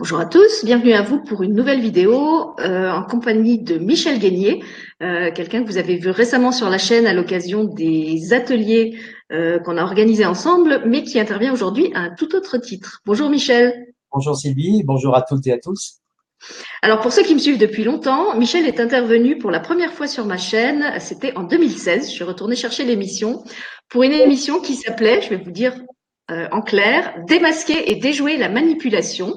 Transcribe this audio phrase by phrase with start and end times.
[0.00, 4.18] Bonjour à tous, bienvenue à vous pour une nouvelle vidéo euh, en compagnie de Michel
[4.18, 4.64] Guénier,
[5.02, 8.98] euh, quelqu'un que vous avez vu récemment sur la chaîne à l'occasion des ateliers
[9.30, 13.02] euh, qu'on a organisés ensemble, mais qui intervient aujourd'hui à un tout autre titre.
[13.04, 13.88] Bonjour Michel.
[14.10, 15.98] Bonjour Sylvie, bonjour à toutes et à tous.
[16.80, 20.06] Alors pour ceux qui me suivent depuis longtemps, Michel est intervenu pour la première fois
[20.06, 23.44] sur ma chaîne, c'était en 2016, je suis retournée chercher l'émission,
[23.90, 25.74] pour une émission qui s'appelait, je vais vous dire
[26.30, 29.36] en clair, Démasquer et déjouer la manipulation.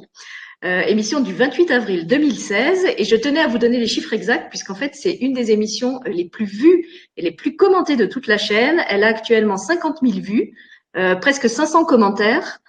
[0.64, 2.86] Euh, émission du 28 avril 2016.
[2.98, 6.00] Et je tenais à vous donner les chiffres exacts, puisqu'en fait, c'est une des émissions
[6.06, 8.82] les plus vues et les plus commentées de toute la chaîne.
[8.88, 10.56] Elle a actuellement 50 000 vues,
[10.96, 12.60] euh, presque 500 commentaires.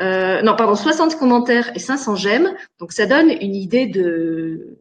[0.00, 2.54] Euh, non, pardon, 60 commentaires et 500 j'aime.
[2.78, 4.78] Donc, ça donne une idée de,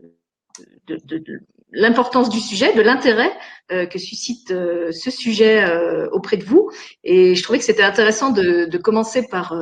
[0.88, 1.40] de, de, de
[1.72, 3.32] l'importance du sujet, de l'intérêt
[3.72, 6.72] euh, que suscite euh, ce sujet euh, auprès de vous.
[7.04, 9.56] Et je trouvais que c'était intéressant de, de, commencer par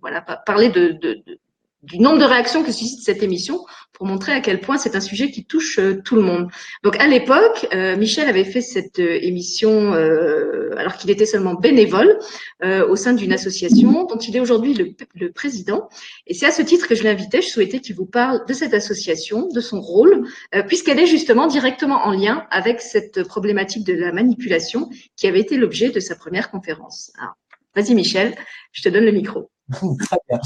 [0.00, 0.98] voilà, parler de,
[1.82, 5.00] du nombre de réactions que suscite cette émission pour montrer à quel point c'est un
[5.00, 6.48] sujet qui touche euh, tout le monde.
[6.82, 9.92] Donc à l'époque, euh, Michel avait fait cette euh, émission
[10.76, 12.18] alors qu'il était seulement bénévole
[12.62, 15.88] au sein d'une association dont il est aujourd'hui le, le, président.
[16.26, 17.42] Et c'est à ce titre que je l'invitais.
[17.42, 20.26] Je souhaitais qu'il vous parle de cette association, de son rôle,
[20.66, 25.56] puisqu'elle est justement directement en lien avec cette problématique de la manipulation qui avait été
[25.56, 27.12] l'objet de sa première conférence.
[27.76, 28.34] Vas-y Michel,
[28.72, 29.51] je te donne le micro.
[29.72, 30.40] Très bien.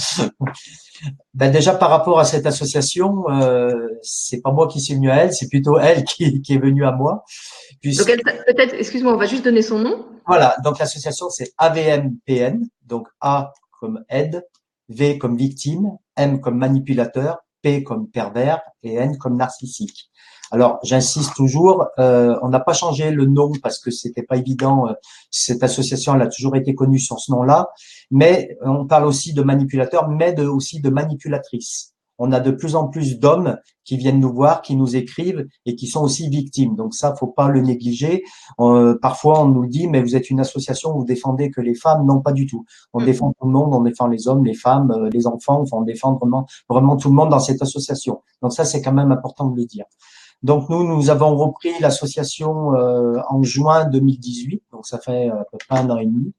[1.35, 5.17] Ben déjà par rapport à cette association, euh, c'est pas moi qui suis venu à
[5.17, 7.25] elle, c'est plutôt elle qui, qui, est venue à moi.
[7.85, 10.07] Donc peut-être, excuse-moi, on va juste donner son nom.
[10.27, 14.45] Voilà, donc l'association c'est AVMPN, donc A comme aide,
[14.89, 20.11] V comme victime, M comme manipulateur, P comme pervers et N comme narcissique.
[20.53, 24.89] Alors, j'insiste toujours, euh, on n'a pas changé le nom parce que c'était pas évident.
[24.89, 24.93] Euh,
[25.31, 27.69] cette association, elle a toujours été connue sur ce nom-là,
[28.13, 31.96] mais on parle aussi de manipulateurs, mais de, aussi de manipulatrices.
[32.19, 35.77] On a de plus en plus d'hommes qui viennent nous voir, qui nous écrivent et
[35.77, 36.75] qui sont aussi victimes.
[36.77, 38.25] Donc ça, faut pas le négliger.
[38.61, 42.05] Euh, parfois, on nous dit, mais vous êtes une association, vous défendez que les femmes.
[42.05, 42.65] Non, pas du tout.
[42.93, 43.05] On mm.
[43.05, 45.61] défend tout le monde, on défend les hommes, les femmes, euh, les enfants.
[45.61, 48.21] Enfin, on défend vraiment, vraiment tout le monde dans cette association.
[48.43, 49.85] Donc ça, c'est quand même important de le dire.
[50.43, 55.59] Donc nous, nous avons repris l'association euh, en juin 2018, donc ça fait à peu
[55.67, 56.33] près un an et demi.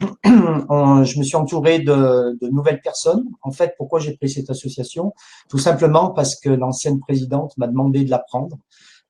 [0.24, 3.24] je me suis entouré de, de, nouvelles personnes.
[3.42, 5.12] En fait, pourquoi j'ai pris cette association?
[5.48, 8.56] Tout simplement parce que l'ancienne présidente m'a demandé de la prendre.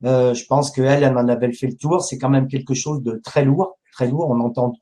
[0.05, 2.03] Euh, je pense qu'elle, elle m'en avait fait le tour.
[2.03, 4.31] C'est quand même quelque chose de très lourd, très lourd.
[4.31, 4.73] On entend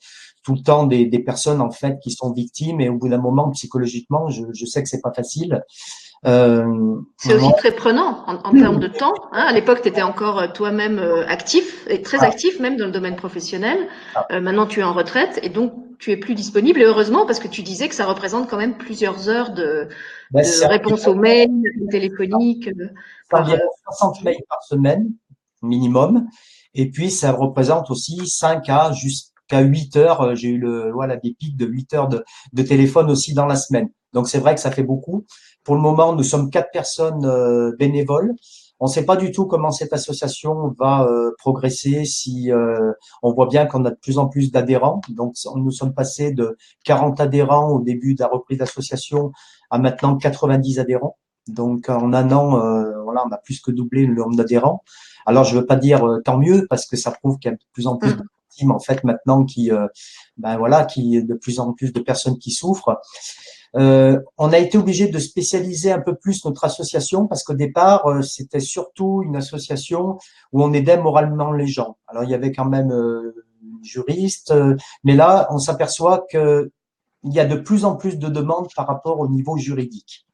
[0.42, 3.20] tout le temps des, des personnes en fait qui sont victimes et au bout d'un
[3.20, 5.62] moment, psychologiquement, je, je sais que c'est pas facile.
[6.26, 9.14] Euh, c'est aussi très prenant en, termes de temps.
[9.32, 9.46] Hein.
[9.48, 12.90] À l'époque, tu étais encore euh, toi-même euh, actif et très actif même dans le
[12.90, 13.88] domaine professionnel.
[14.14, 14.40] Ah.
[14.40, 16.80] maintenant, tu es en retraite et donc tu es plus disponible.
[16.80, 19.88] Et heureusement, parce que tu disais que ça représente quand même plusieurs heures de,
[20.30, 22.70] bah, réponse aux mails, téléphoniques.
[23.30, 23.44] Ça
[23.92, 25.10] 60 mails par semaine
[25.62, 26.26] minimum.
[26.74, 30.36] Et puis, ça représente aussi 5 à jusqu'à 8 heures.
[30.36, 33.56] J'ai eu le, voilà, des pics de 8 heures de, de téléphone aussi dans la
[33.56, 33.88] semaine.
[34.12, 35.26] Donc, c'est vrai que ça fait beaucoup.
[35.68, 38.34] Pour le moment, nous sommes quatre personnes euh, bénévoles.
[38.80, 42.92] On ne sait pas du tout comment cette association va euh, progresser si euh,
[43.22, 45.02] on voit bien qu'on a de plus en plus d'adhérents.
[45.10, 49.30] Donc, nous sommes passés de 40 adhérents au début de la reprise d'association
[49.68, 51.18] à maintenant 90 adhérents.
[51.48, 52.52] Donc, en un an,
[53.04, 54.82] voilà, on a plus que doublé le nombre d'adhérents.
[55.26, 57.56] Alors, je ne veux pas dire tant mieux parce que ça prouve qu'il y a
[57.58, 58.22] de plus en plus de
[58.56, 59.70] teams en fait maintenant qui,
[60.38, 62.98] ben voilà, qui de plus en plus de personnes qui souffrent.
[63.76, 68.06] Euh, on a été obligé de spécialiser un peu plus notre association parce qu'au départ,
[68.06, 70.18] euh, c'était surtout une association
[70.52, 71.96] où on aidait moralement les gens.
[72.06, 73.34] Alors, il y avait quand même euh,
[73.82, 76.70] juristes, euh, mais là, on s'aperçoit que
[77.24, 80.26] il y a de plus en plus de demandes par rapport au niveau juridique.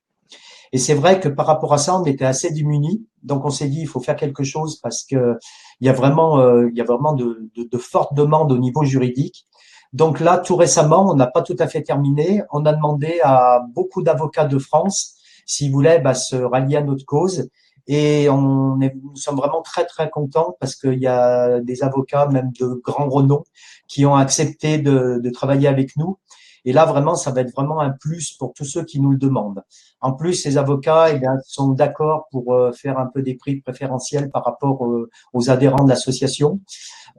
[0.73, 3.07] Et c'est vrai que par rapport à ça, on était assez démunis.
[3.23, 5.39] Donc, on s'est dit, il faut faire quelque chose parce que
[5.81, 8.85] il y a vraiment, il y a vraiment de, de, de fortes demandes au niveau
[8.85, 9.47] juridique.
[9.95, 12.43] Donc là, tout récemment, on n'a pas tout à fait terminé.
[12.53, 15.15] On a demandé à beaucoup d'avocats de France
[15.47, 17.49] s'ils voulaient bah, se rallier à notre cause.
[17.87, 22.81] Et nous sommes vraiment très très contents parce qu'il y a des avocats, même de
[22.83, 23.45] grands renom,
[23.87, 26.19] qui ont accepté de travailler avec nous.
[26.65, 29.19] Et là, vraiment, ça va être vraiment un plus pour tous ceux qui nous le
[29.19, 29.63] demandent.
[30.01, 33.57] En plus, ces avocats eh bien, sont d'accord pour euh, faire un peu des prix
[33.57, 34.87] préférentiels par rapport
[35.33, 36.61] aux adhérents de l'association.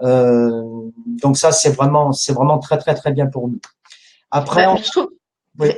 [0.02, 0.64] Euh,
[1.22, 3.60] donc ça, c'est vraiment, c'est vraiment très très très bien pour nous.
[4.32, 4.66] Après,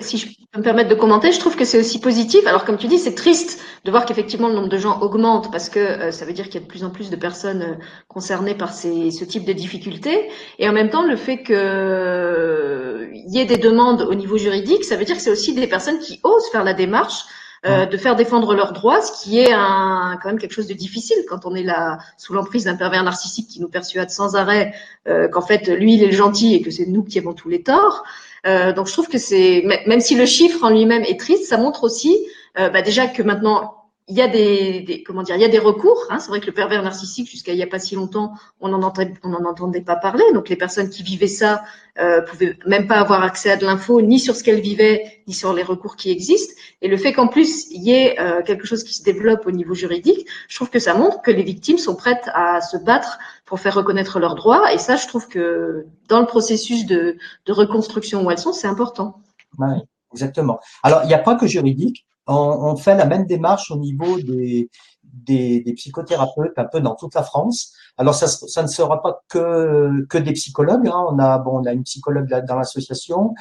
[0.01, 2.45] si je peux me permettre de commenter, je trouve que c'est aussi positif.
[2.47, 5.69] Alors comme tu dis, c'est triste de voir qu'effectivement le nombre de gens augmente parce
[5.69, 7.75] que euh, ça veut dire qu'il y a de plus en plus de personnes euh,
[8.07, 10.29] concernées par ces, ce type de difficultés.
[10.59, 14.95] Et en même temps, le fait qu'il y ait des demandes au niveau juridique, ça
[14.95, 17.25] veut dire que c'est aussi des personnes qui osent faire la démarche
[17.65, 20.75] euh, de faire défendre leurs droits, ce qui est un, quand même quelque chose de
[20.75, 24.73] difficile quand on est là sous l'emprise d'un pervers narcissique qui nous persuade sans arrêt
[25.07, 27.49] euh, qu'en fait lui il est le gentil et que c'est nous qui avons tous
[27.49, 28.03] les torts.
[28.45, 31.57] Euh, donc je trouve que c'est même si le chiffre en lui-même est triste, ça
[31.57, 32.15] montre aussi
[32.55, 33.76] bah, déjà que maintenant
[34.09, 36.05] il y a des, comment dire, il y a des recours.
[36.09, 36.19] Hein.
[36.19, 38.81] C'est vrai que le pervers narcissique, jusqu'à il n'y a pas si longtemps, on n'en
[38.81, 40.23] entendait, en entendait pas parler.
[40.33, 41.63] Donc les personnes qui vivaient ça
[41.99, 45.33] euh, pouvaient même pas avoir accès à de l'info, ni sur ce qu'elles vivaient, ni
[45.33, 46.53] sur les recours qui existent.
[46.81, 49.51] Et le fait qu'en plus il y ait euh, quelque chose qui se développe au
[49.51, 53.19] niveau juridique, je trouve que ça montre que les victimes sont prêtes à se battre
[53.45, 54.71] pour faire reconnaître leurs droits.
[54.73, 58.67] Et ça, je trouve que dans le processus de, de reconstruction où elles sont, c'est
[58.67, 59.19] important.
[59.57, 59.75] Oui,
[60.13, 60.61] exactement.
[60.83, 62.05] Alors, il n'y a pas que juridique?
[62.27, 64.69] On, fait la même démarche au niveau des,
[65.03, 67.73] des, psychothérapeutes un peu dans toute la France.
[67.97, 70.87] Alors ça, ça ne sera pas que, que des psychologues.
[70.87, 71.05] Hein.
[71.09, 73.33] On a bon, on a une psychologue dans l'association,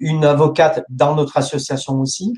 [0.00, 2.34] une avocate dans notre association aussi.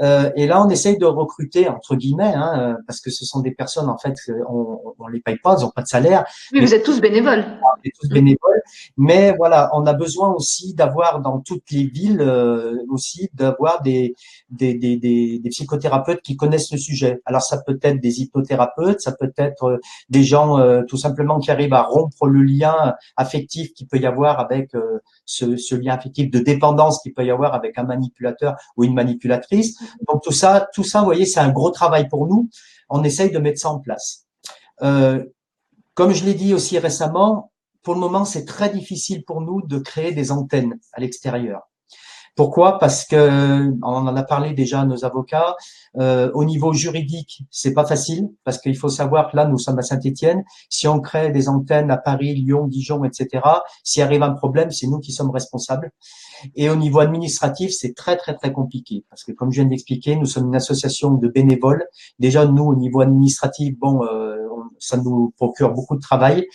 [0.00, 3.50] Euh, et là, on essaye de recruter entre guillemets, hein, parce que ce sont des
[3.50, 4.14] personnes en fait,
[4.48, 6.24] on, on les paye pas, ils n'ont pas de salaire.
[6.52, 7.44] Oui, vous êtes tous bénévoles.
[7.62, 8.62] On est tous bénévoles,
[8.96, 14.14] mais voilà, on a besoin aussi d'avoir dans toutes les villes euh, aussi d'avoir des
[14.50, 17.20] des, des, des des psychothérapeutes qui connaissent le sujet.
[17.24, 19.78] Alors ça peut être des hypnothérapeutes, ça peut être euh,
[20.08, 24.06] des gens euh, tout simplement qui arrivent à rompre le lien affectif qu'il peut y
[24.06, 24.72] avoir avec
[25.24, 28.94] ce, ce lien affectif de dépendance qu'il peut y avoir avec un manipulateur ou une
[28.94, 29.78] manipulatrice.
[30.08, 32.48] Donc tout ça, tout ça, vous voyez, c'est un gros travail pour nous.
[32.88, 34.26] On essaye de mettre ça en place.
[34.82, 35.24] Euh,
[35.94, 37.52] comme je l'ai dit aussi récemment,
[37.82, 41.69] pour le moment, c'est très difficile pour nous de créer des antennes à l'extérieur.
[42.40, 42.78] Pourquoi?
[42.78, 45.56] Parce que on en a parlé déjà à nos avocats.
[45.98, 49.78] Euh, au niveau juridique, c'est pas facile parce qu'il faut savoir que là, nous sommes
[49.78, 50.42] à Saint-Étienne.
[50.70, 53.42] Si on crée des antennes à Paris, Lyon, Dijon, etc.,
[53.84, 55.92] s'il arrive un problème, c'est nous qui sommes responsables.
[56.56, 60.16] Et au niveau administratif, c'est très très très compliqué parce que comme je viens d'expliquer,
[60.16, 61.84] nous sommes une association de bénévoles.
[62.20, 64.29] Déjà, nous, au niveau administratif, bon, euh,
[64.80, 66.46] ça nous procure beaucoup de travail.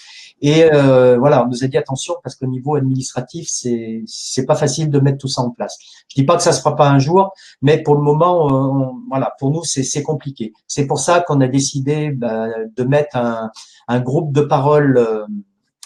[0.42, 4.56] Et euh, voilà, on nous a dit attention parce qu'au niveau administratif, c'est c'est pas
[4.56, 5.78] facile de mettre tout ça en place.
[6.10, 7.32] Je dis pas que ça se fera pas un jour,
[7.62, 10.54] mais pour le moment, euh, voilà, pour nous c'est c'est compliqué.
[10.68, 13.52] C'est pour ça qu'on a décidé bah, de mettre un,
[13.88, 15.26] un groupe de parole euh,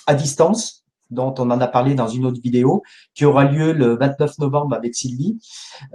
[0.07, 2.83] à distance dont on en a parlé dans une autre vidéo,
[3.13, 5.39] qui aura lieu le 29 novembre avec Sylvie.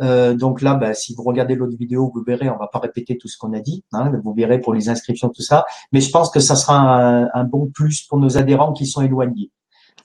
[0.01, 3.17] Euh, donc là, bah, si vous regardez l'autre vidéo, vous verrez, on va pas répéter
[3.17, 5.65] tout ce qu'on a dit, hein, vous verrez pour les inscriptions, tout ça.
[5.93, 9.03] Mais je pense que ça sera un, un bon plus pour nos adhérents qui sont
[9.03, 9.51] éloignés.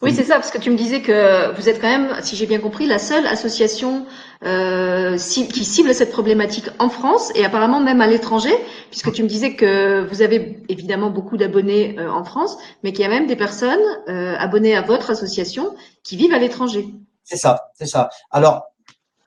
[0.02, 2.46] Oui, c'est ça, parce que tu me disais que vous êtes quand même, si j'ai
[2.46, 4.06] bien compris, la seule association
[4.46, 8.54] euh, qui cible cette problématique en France et apparemment même à l'étranger,
[8.90, 13.02] puisque tu me disais que vous avez évidemment beaucoup d'abonnés euh, en France, mais qu'il
[13.02, 16.88] y a même des personnes euh, abonnées à votre association qui vivent à l'étranger.
[17.24, 18.10] C'est ça, c'est ça.
[18.32, 18.64] Alors,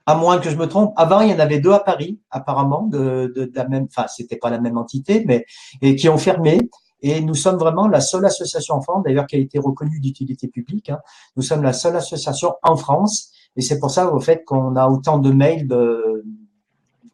[0.06, 2.82] à moins que je me trompe, avant il y en avait deux à Paris, apparemment,
[2.82, 5.44] de, de, de la même, enfin c'était pas la même entité, mais
[5.82, 6.58] et qui ont fermé.
[7.04, 10.46] Et nous sommes vraiment la seule association en France, d'ailleurs qui a été reconnue d'utilité
[10.48, 10.88] publique.
[10.88, 11.00] Hein.
[11.36, 14.88] Nous sommes la seule association en France, et c'est pour ça au fait qu'on a
[14.88, 16.24] autant de mails de,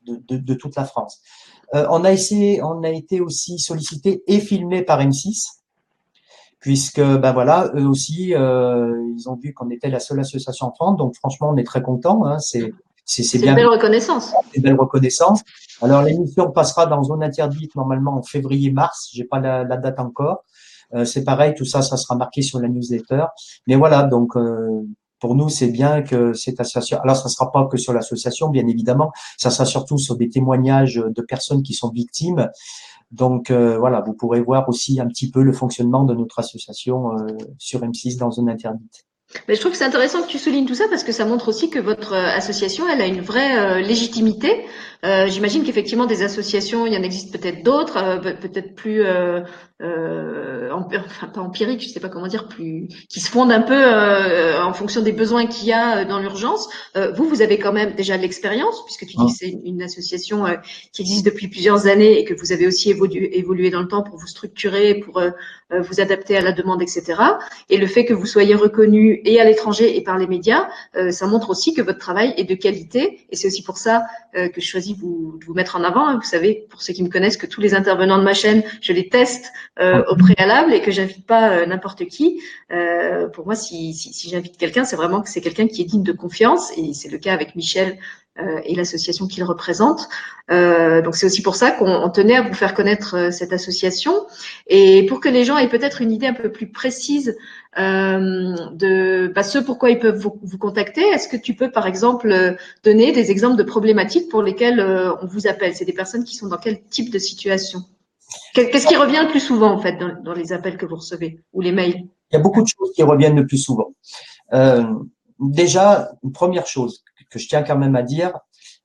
[0.06, 1.20] de, de, toute la France.
[1.74, 5.58] Euh, on a essayé, on a été aussi sollicité et filmé par M6,
[6.60, 10.72] puisque ben voilà, eux aussi, euh, ils ont vu qu'on était la seule association en
[10.72, 10.96] France.
[10.96, 12.24] Donc franchement, on est très content.
[12.24, 12.72] Hein, c'est
[13.08, 13.52] c'est bien.
[13.52, 14.34] Une belle reconnaissance.
[14.54, 15.42] Une belle reconnaissance.
[15.80, 19.08] Alors l'émission passera dans zone interdite normalement en février-mars.
[19.12, 20.44] J'ai pas la, date encore.
[20.94, 23.24] Euh, c'est pareil, tout ça, ça sera marqué sur la newsletter.
[23.66, 24.82] Mais voilà, donc euh,
[25.20, 26.98] pour nous, c'est bien que cette association.
[27.02, 29.12] Alors, ça sera pas que sur l'association, bien évidemment.
[29.36, 32.48] Ça sera surtout sur des témoignages de personnes qui sont victimes.
[33.10, 37.12] Donc euh, voilà, vous pourrez voir aussi un petit peu le fonctionnement de notre association
[37.58, 39.06] sur M6 dans zone interdite.
[39.46, 41.48] Mais je trouve que c'est intéressant que tu soulignes tout ça parce que ça montre
[41.48, 44.64] aussi que votre euh, association, elle a une vraie euh, légitimité.
[45.04, 49.04] Euh, J'imagine qu'effectivement des associations, il y en existe peut-être d'autres, euh, peut-être plus
[49.80, 53.74] euh, enfin pas empirique, je sais pas comment dire, plus qui se fondent un peu
[53.74, 56.68] euh, en fonction des besoins qu'il y a euh, dans l'urgence.
[56.96, 59.78] Euh, vous, vous avez quand même déjà de l'expérience, puisque tu dis que c'est une,
[59.78, 60.44] association
[60.92, 64.02] qui existe depuis plusieurs années et que vous avez aussi évolué, évolué dans le temps
[64.02, 65.22] pour vous structurer, pour
[65.70, 67.14] vous adapter à la demande, etc.
[67.70, 70.68] Et le fait que vous soyez reconnu et à l'étranger et par les médias,
[71.10, 73.20] ça montre aussi que votre travail est de qualité.
[73.30, 74.02] Et c'est aussi pour ça
[74.34, 76.14] que je choisis vous, de vous mettre en avant.
[76.16, 78.92] Vous savez, pour ceux qui me connaissent, que tous les intervenants de ma chaîne, je
[78.92, 82.40] les teste euh, au préalable et que j'invite pas euh, n'importe qui.
[82.72, 85.84] Euh, pour moi, si, si, si j'invite quelqu'un, c'est vraiment que c'est quelqu'un qui est
[85.84, 87.98] digne de confiance et c'est le cas avec Michel
[88.64, 90.08] et l'association qu'il représente.
[90.50, 94.26] Euh, donc c'est aussi pour ça qu'on tenait à vous faire connaître euh, cette association
[94.66, 97.36] et pour que les gens aient peut-être une idée un peu plus précise
[97.78, 101.02] euh, de bah, ce pourquoi ils peuvent vous, vous contacter.
[101.02, 105.46] Est-ce que tu peux par exemple donner des exemples de problématiques pour lesquelles on vous
[105.46, 105.74] appelle?
[105.74, 107.80] C'est des personnes qui sont dans quel type de situation?
[108.54, 111.40] Qu'est-ce qui revient le plus souvent en fait dans, dans, les appels que vous recevez
[111.52, 112.06] ou les mails?
[112.30, 113.94] Il y a beaucoup de choses qui reviennent le plus souvent.
[114.52, 114.84] Euh,
[115.38, 118.32] déjà, une première chose que je tiens quand même à dire,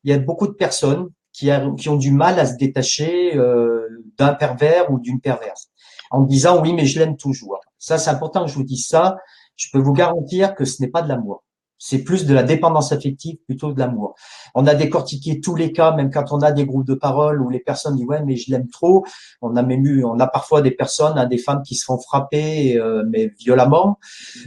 [0.03, 4.33] il y a beaucoup de personnes qui, ont du mal à se détacher euh, d'un
[4.33, 5.69] pervers ou d'une perverse
[6.11, 7.59] en disant oui mais je l'aime toujours.
[7.79, 9.17] Ça c'est important que je vous dise ça.
[9.55, 11.43] Je peux vous garantir que ce n'est pas de l'amour.
[11.77, 14.15] C'est plus de la dépendance affective plutôt de l'amour.
[14.55, 17.49] On a décortiqué tous les cas, même quand on a des groupes de parole où
[17.49, 19.05] les personnes disent ouais mais je l'aime trop.
[19.41, 21.97] On a même eu, on a parfois des personnes, hein, des femmes qui se font
[21.97, 23.99] frapper euh, mais violemment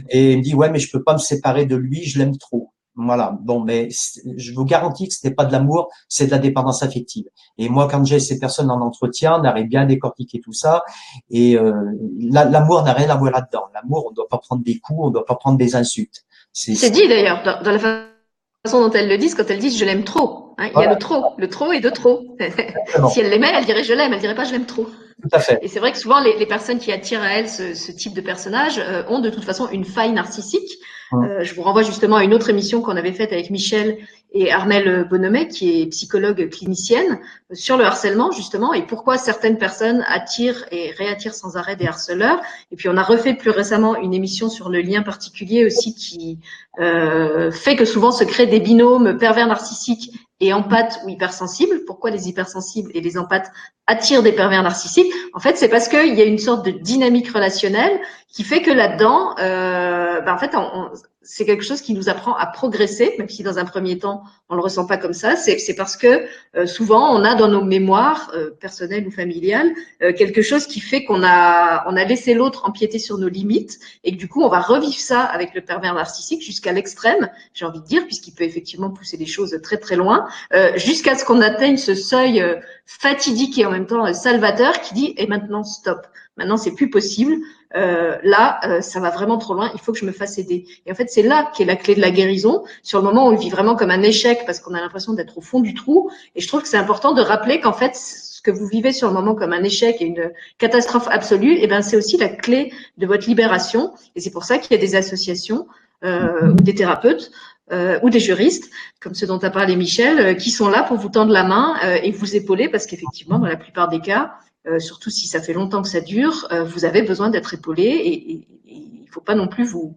[0.09, 2.71] et me dit ouais mais je peux pas me séparer de lui, je l'aime trop.
[2.97, 3.37] Voilà.
[3.41, 3.89] Bon, mais
[4.37, 7.25] je vous garantis que ce n'est pas de l'amour, c'est de la dépendance affective.
[7.59, 10.83] Et moi, quand j'ai ces personnes en entretien, on arrive bien à décortiquer tout ça.
[11.29, 11.73] Et euh,
[12.19, 13.65] l'amour n'a rien à voir là-dedans.
[13.73, 16.23] L'amour, on ne doit pas prendre des coups, on ne doit pas prendre des insultes.
[16.51, 20.03] C'est dit d'ailleurs dans, la façon dont elles le disent quand elles disent je l'aime
[20.03, 20.55] trop.
[20.57, 22.23] Hein, il y a le trop, le trop et de trop.
[23.11, 24.87] si elle l'aimait, elle dirait je l'aime, elle dirait pas je l'aime trop.
[25.21, 25.59] Tout à fait.
[25.61, 28.15] Et c'est vrai que souvent les, les, personnes qui attirent à elles ce, ce type
[28.15, 30.79] de personnage euh, ont de toute façon une faille narcissique.
[31.13, 33.97] Euh, je vous renvoie justement à une autre émission qu'on avait faite avec Michel
[34.33, 37.19] et Armelle Bonhomet, qui est psychologue clinicienne,
[37.53, 42.41] sur le harcèlement justement et pourquoi certaines personnes attirent et réattirent sans arrêt des harceleurs.
[42.71, 46.39] Et puis on a refait plus récemment une émission sur le lien particulier aussi qui
[46.79, 51.83] euh, fait que souvent se créent des binômes pervers narcissiques et empathes ou hypersensibles.
[51.85, 53.51] Pourquoi les hypersensibles et les empathes
[53.87, 55.11] attirent des pervers narcissiques?
[55.33, 58.71] En fait, c'est parce qu'il y a une sorte de dynamique relationnelle qui fait que
[58.71, 60.89] là-dedans, euh, ben en fait, on,
[61.29, 64.55] c'est quelque chose qui nous apprend à progresser, même si dans un premier temps on
[64.55, 65.35] le ressent pas comme ça.
[65.35, 69.69] C'est parce que euh, souvent on a dans nos mémoires euh, personnelles ou familiales
[70.01, 73.77] euh, quelque chose qui fait qu'on a on a laissé l'autre empiéter sur nos limites
[74.05, 77.65] et que du coup on va revivre ça avec le pervers narcissique jusqu'à l'extrême, j'ai
[77.65, 80.27] envie de dire, puisqu'il peut effectivement pousser les choses très très loin,
[80.75, 82.41] jusqu'à ce qu'on atteigne ce seuil
[82.85, 86.07] fatidique et en même temps salvateur qui dit et maintenant stop.
[86.37, 87.35] Maintenant, c'est plus possible.
[87.75, 89.71] Euh, là, euh, ça va vraiment trop loin.
[89.73, 90.65] Il faut que je me fasse aider.
[90.85, 92.63] Et en fait, c'est là qu'est la clé de la guérison.
[92.83, 95.37] Sur le moment où on vit vraiment comme un échec parce qu'on a l'impression d'être
[95.37, 96.09] au fond du trou.
[96.35, 99.07] Et je trouve que c'est important de rappeler qu'en fait, ce que vous vivez sur
[99.07, 102.29] le moment comme un échec et une catastrophe absolue, et eh ben, c'est aussi la
[102.29, 103.93] clé de votre libération.
[104.15, 105.67] Et c'est pour ça qu'il y a des associations
[106.03, 107.31] euh, ou des thérapeutes
[107.73, 110.95] euh, ou des juristes, comme ceux dont a parlé Michel, euh, qui sont là pour
[110.95, 114.35] vous tendre la main euh, et vous épauler, parce qu'effectivement, dans la plupart des cas,
[114.79, 118.47] surtout si ça fait longtemps que ça dure, euh, vous avez besoin d'être épaulé et,
[118.69, 119.95] il ne faut pas non plus vous,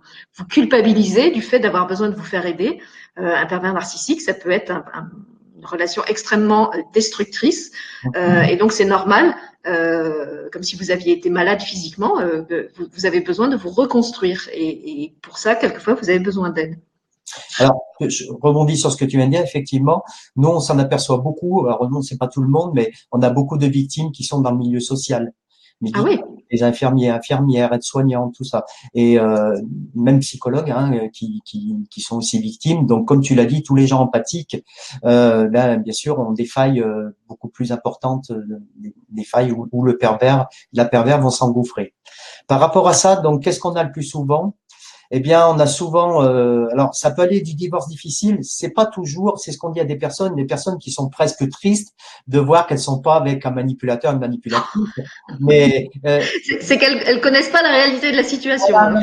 [0.49, 2.81] culpabiliser du fait d'avoir besoin de vous faire aider.
[3.19, 7.73] Euh, un pervers narcissique, ça peut être une relation extrêmement destructrice
[8.15, 9.35] et donc c'est normal,
[9.65, 12.19] comme si vous aviez été malade physiquement,
[12.95, 16.79] vous, avez besoin de vous reconstruire et, et pour ça, quelquefois, vous avez besoin d'aide.
[17.61, 19.43] Alors, je rebondis sur ce que tu viens de dire.
[19.43, 20.03] Effectivement,
[20.37, 21.67] nous, on s'en aperçoit beaucoup.
[21.67, 24.41] Alors, non, c'est pas tout le monde, mais on a beaucoup de victimes qui sont
[24.41, 25.33] dans le milieu social.
[25.95, 26.21] Ah oui.
[26.51, 28.67] Les infirmiers, infirmières, aides-soignantes, tout ça.
[28.93, 29.57] Et euh,
[29.95, 32.87] même psychologues hein, qui, qui, qui, sont aussi victimes.
[32.87, 34.63] Donc, comme tu l'as dit, tous les gens empathiques,
[35.05, 38.61] euh, ben, bien sûr, ont des failles euh, beaucoup plus importantes, euh,
[39.11, 41.95] des, failles où, où, le pervers, la pervers vont s'engouffrer.
[42.47, 44.55] Par rapport à ça, donc, qu'est-ce qu'on a le plus souvent?
[45.11, 48.87] Eh bien, on a souvent, euh, alors ça peut aller du divorce difficile, c'est pas
[48.87, 51.95] toujours, c'est ce qu'on dit à des personnes, des personnes qui sont presque tristes
[52.29, 54.83] de voir qu'elles sont pas avec un manipulateur, une manipulatrice,
[55.41, 56.23] mais euh,
[56.61, 58.77] c'est qu'elles elles connaissent pas la réalité de la situation.
[58.79, 59.01] Hein,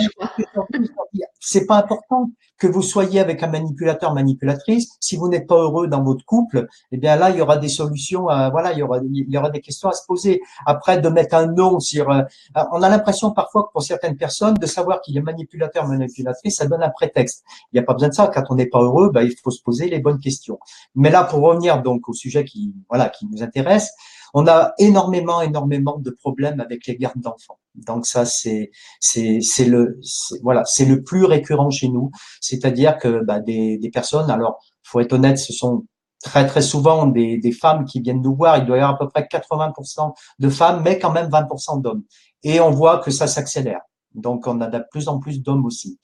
[1.39, 4.89] c'est pas important que vous soyez avec un manipulateur, manipulatrice.
[4.99, 7.69] Si vous n'êtes pas heureux dans votre couple, eh bien là, il y aura des
[7.69, 8.27] solutions.
[8.27, 10.41] À, voilà, il y aura, il y aura des questions à se poser.
[10.65, 12.23] Après, de mettre un nom sur, euh,
[12.71, 16.67] on a l'impression parfois que pour certaines personnes, de savoir qu'il est manipulateur, manipulatrice, ça
[16.67, 17.43] donne un prétexte.
[17.71, 18.27] Il n'y a pas besoin de ça.
[18.27, 20.59] Quand on n'est pas heureux, bah, il faut se poser les bonnes questions.
[20.95, 23.91] Mais là, pour revenir donc au sujet qui, voilà, qui nous intéresse,
[24.33, 27.59] on a énormément, énormément de problèmes avec les gardes d'enfants.
[27.75, 29.99] Donc ça, c'est c'est c'est le
[30.43, 32.11] voilà, c'est le plus récurrent chez nous.
[32.41, 35.85] C'est-à-dire que bah, des, des personnes, alors faut être honnête, ce sont
[36.23, 38.57] très très souvent des, des femmes qui viennent nous voir.
[38.57, 42.03] Il doit y avoir à peu près 80% de femmes, mais quand même 20% d'hommes.
[42.43, 43.81] Et on voit que ça s'accélère.
[44.17, 45.99] Donc, on a de plus en plus d'hommes aussi.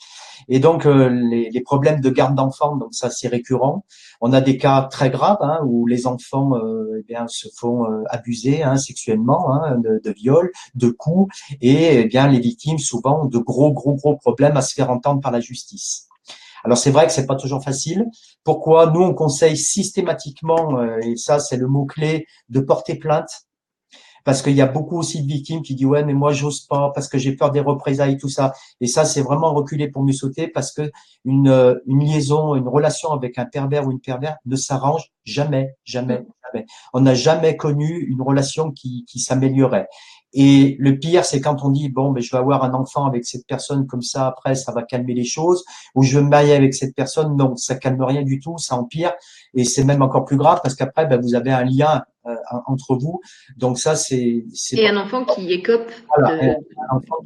[0.48, 3.86] Et donc, euh, les, problèmes de garde d'enfants, donc ça, c'est récurrent.
[4.22, 7.86] On a des cas très graves hein, où les enfants euh, eh bien, se font
[7.86, 12.79] euh, abuser hein, sexuellement, hein, de, de viol, de coups, et eh bien les victimes
[12.79, 16.08] souvent ont de gros, gros, gros problèmes à se faire entendre par la justice.
[16.65, 18.05] Alors c'est vrai que c'est pas toujours facile.
[18.43, 23.46] Pourquoi Nous on conseille systématiquement, et ça c'est le mot clé, de porter plainte
[24.24, 26.92] parce qu'il y a beaucoup aussi de victimes qui disent ouais mais moi j'ose pas
[26.94, 28.53] parce que j'ai peur des représailles tout ça.
[28.82, 30.92] Et ça c'est vraiment reculer pour mieux sauter parce que
[31.25, 35.75] une, euh, une liaison une relation avec un pervers ou une pervers ne s'arrange jamais
[35.86, 36.65] jamais jamais.
[36.94, 39.88] On n'a jamais connu une relation qui, qui s'améliorait
[40.33, 43.25] et le pire, c'est quand on dit bon, ben je vais avoir un enfant avec
[43.25, 45.63] cette personne comme ça, après ça va calmer les choses,
[45.95, 48.75] ou je vais me marier avec cette personne, non, ça calme rien du tout, ça
[48.75, 49.13] empire,
[49.53, 52.35] et c'est même encore plus grave parce qu'après, ben, vous avez un lien euh,
[52.67, 53.19] entre vous.
[53.57, 56.55] Donc ça, c'est et un enfant qui écope de,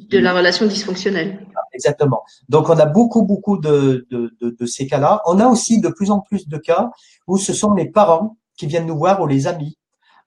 [0.10, 1.46] de, la relation dysfonctionnelle.
[1.74, 2.24] Exactement.
[2.50, 5.22] Donc on a beaucoup beaucoup de, de, de ces cas-là.
[5.28, 6.90] On a aussi de plus en plus de cas
[7.28, 9.78] où ce sont les parents qui viennent nous voir ou les amis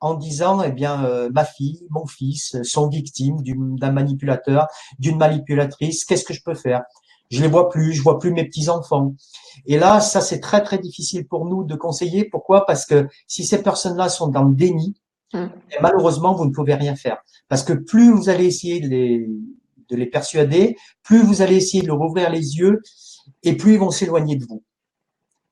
[0.01, 4.67] en disant eh bien euh, ma fille, mon fils sont victimes d'un manipulateur,
[4.99, 6.83] d'une manipulatrice, qu'est-ce que je peux faire?
[7.31, 9.15] Je les vois plus, je vois plus mes petits enfants.
[9.67, 12.25] Et là, ça c'est très très difficile pour nous de conseiller.
[12.25, 12.67] Pourquoi?
[12.67, 14.95] Parce que si ces personnes-là sont dans le déni,
[15.33, 15.51] hum.
[15.71, 17.19] eh, malheureusement vous ne pouvez rien faire.
[17.49, 19.29] Parce que plus vous allez essayer de les,
[19.91, 22.81] de les persuader, plus vous allez essayer de leur ouvrir les yeux,
[23.43, 24.63] et plus ils vont s'éloigner de vous.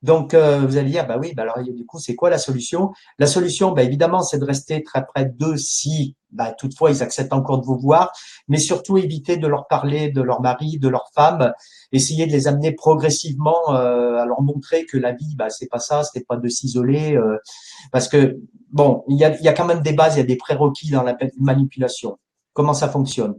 [0.02, 2.92] Donc, euh, vous allez dire, bah oui, bah alors du coup, c'est quoi la solution?
[3.18, 7.32] La solution, bah, évidemment, c'est de rester très près d'eux si, bah, toutefois, ils acceptent
[7.32, 8.12] encore de vous voir,
[8.46, 11.52] mais surtout éviter de leur parler de leur mari, de leur femme,
[11.90, 15.80] essayer de les amener progressivement euh, à leur montrer que la vie, bah, c'est pas
[15.80, 17.36] ça, c'était pas de s'isoler, euh,
[17.90, 18.38] parce que
[18.70, 20.36] bon, il y a, il y a quand même des bases, il y a des
[20.36, 22.18] prérequis dans la manipulation.
[22.52, 23.34] Comment ça fonctionne?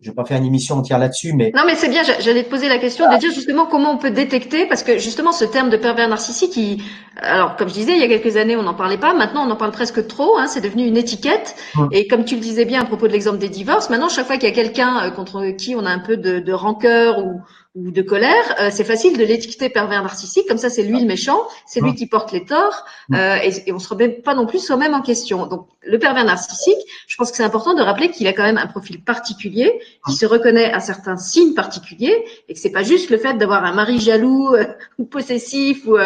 [0.00, 2.02] Je vais pas faire une émission entière là-dessus, mais non, mais c'est bien.
[2.20, 5.32] J'allais te poser la question de dire justement comment on peut détecter, parce que justement
[5.32, 6.82] ce terme de pervers narcissique, qui,
[7.16, 9.50] alors comme je disais, il y a quelques années on n'en parlait pas, maintenant on
[9.50, 10.38] en parle presque trop.
[10.38, 11.56] Hein, c'est devenu une étiquette.
[11.76, 11.88] Hum.
[11.92, 14.36] Et comme tu le disais bien à propos de l'exemple des divorces, maintenant chaque fois
[14.36, 17.40] qu'il y a quelqu'un euh, contre qui on a un peu de, de rancœur ou
[17.74, 21.06] ou de colère, euh, c'est facile de l'étiqueter pervers narcissique, comme ça c'est lui le
[21.06, 24.46] méchant, c'est lui qui porte les torts, euh, et, et, on se remet pas non
[24.46, 25.46] plus soi-même en question.
[25.46, 26.78] Donc le pervers narcissique,
[27.08, 30.14] je pense que c'est important de rappeler qu'il a quand même un profil particulier, qui
[30.14, 33.72] se reconnaît à certains signes particuliers, et que c'est pas juste le fait d'avoir un
[33.72, 34.66] mari jaloux euh,
[34.98, 35.96] ou possessif ou,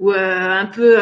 [0.00, 0.98] ou un peu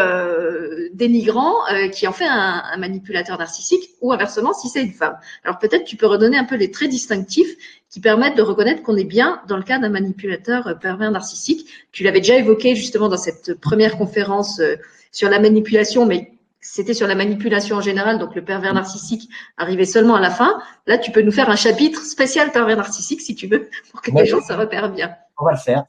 [0.92, 1.54] dénigrant
[1.92, 5.16] qui en fait un, un manipulateur narcissique, ou inversement si c'est une femme.
[5.44, 7.56] Alors peut-être tu peux redonner un peu les traits distinctifs
[7.90, 11.68] qui permettent de reconnaître qu'on est bien dans le cas d'un manipulateur pervers narcissique.
[11.92, 14.76] Tu l'avais déjà évoqué justement dans cette première conférence euh,
[15.10, 19.86] sur la manipulation, mais c'était sur la manipulation en général, donc le pervers narcissique arrivait
[19.86, 20.60] seulement à la fin.
[20.86, 24.10] Là, tu peux nous faire un chapitre spécial pervers narcissique si tu veux, pour que
[24.12, 25.16] les gens se repèrent bien.
[25.38, 25.84] On va le faire.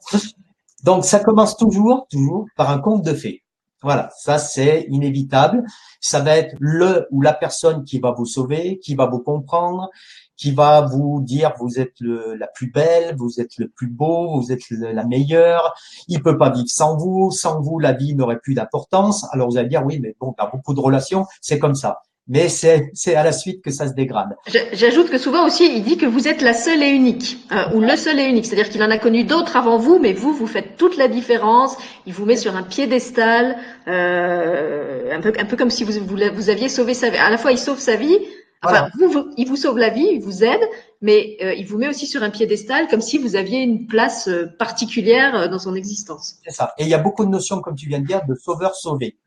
[0.82, 3.42] Donc, ça commence toujours, toujours par un conte de fées.
[3.82, 5.64] Voilà, ça c'est inévitable.
[6.00, 9.90] Ça va être le ou la personne qui va vous sauver, qui va vous comprendre,
[10.42, 14.40] qui va vous dire vous êtes le, la plus belle, vous êtes le plus beau,
[14.40, 15.72] vous êtes la meilleure,
[16.08, 19.24] il peut pas vivre sans vous, sans vous la vie n'aurait plus d'importance.
[19.32, 22.00] Alors vous allez dire oui mais bon, dans beaucoup de relations, c'est comme ça.
[22.28, 24.36] Mais c'est à la suite que ça se dégrade.
[24.72, 27.80] J'ajoute que souvent aussi, il dit que vous êtes la seule et unique, euh, ou
[27.80, 28.46] le seul et unique.
[28.46, 31.76] C'est-à-dire qu'il en a connu d'autres avant vous, mais vous, vous faites toute la différence.
[32.06, 33.56] Il vous met sur un piédestal,
[33.88, 37.18] euh, un, peu, un peu comme si vous, vous, vous aviez sauvé sa vie.
[37.18, 38.16] À la fois, il sauve sa vie,
[38.64, 40.60] Enfin, vous, il vous sauve la vie, il vous aide,
[41.00, 44.28] mais euh, il vous met aussi sur un piédestal comme si vous aviez une place
[44.28, 46.36] euh, particulière euh, dans son existence.
[46.44, 46.72] C'est ça.
[46.78, 49.18] Et il y a beaucoup de notions, comme tu viens de dire, de sauveur-sauvé,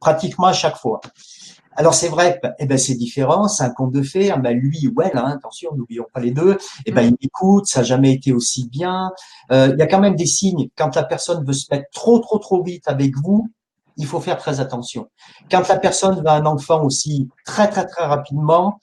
[0.00, 1.00] pratiquement à chaque fois.
[1.76, 4.32] Alors c'est vrai, eh ben c'est différent, c'est un conte de fées.
[4.42, 6.58] Ben lui ou elle, hein, attention, n'oublions pas les deux.
[6.84, 7.16] Eh ben mm.
[7.20, 9.10] il écoute, ça n'a jamais été aussi bien.
[9.50, 12.38] il y a quand même des signes quand la personne veut se mettre trop trop
[12.38, 13.48] trop vite avec vous
[14.00, 15.08] il faut faire très attention.
[15.50, 18.80] Quand la personne va un enfant aussi très très très rapidement,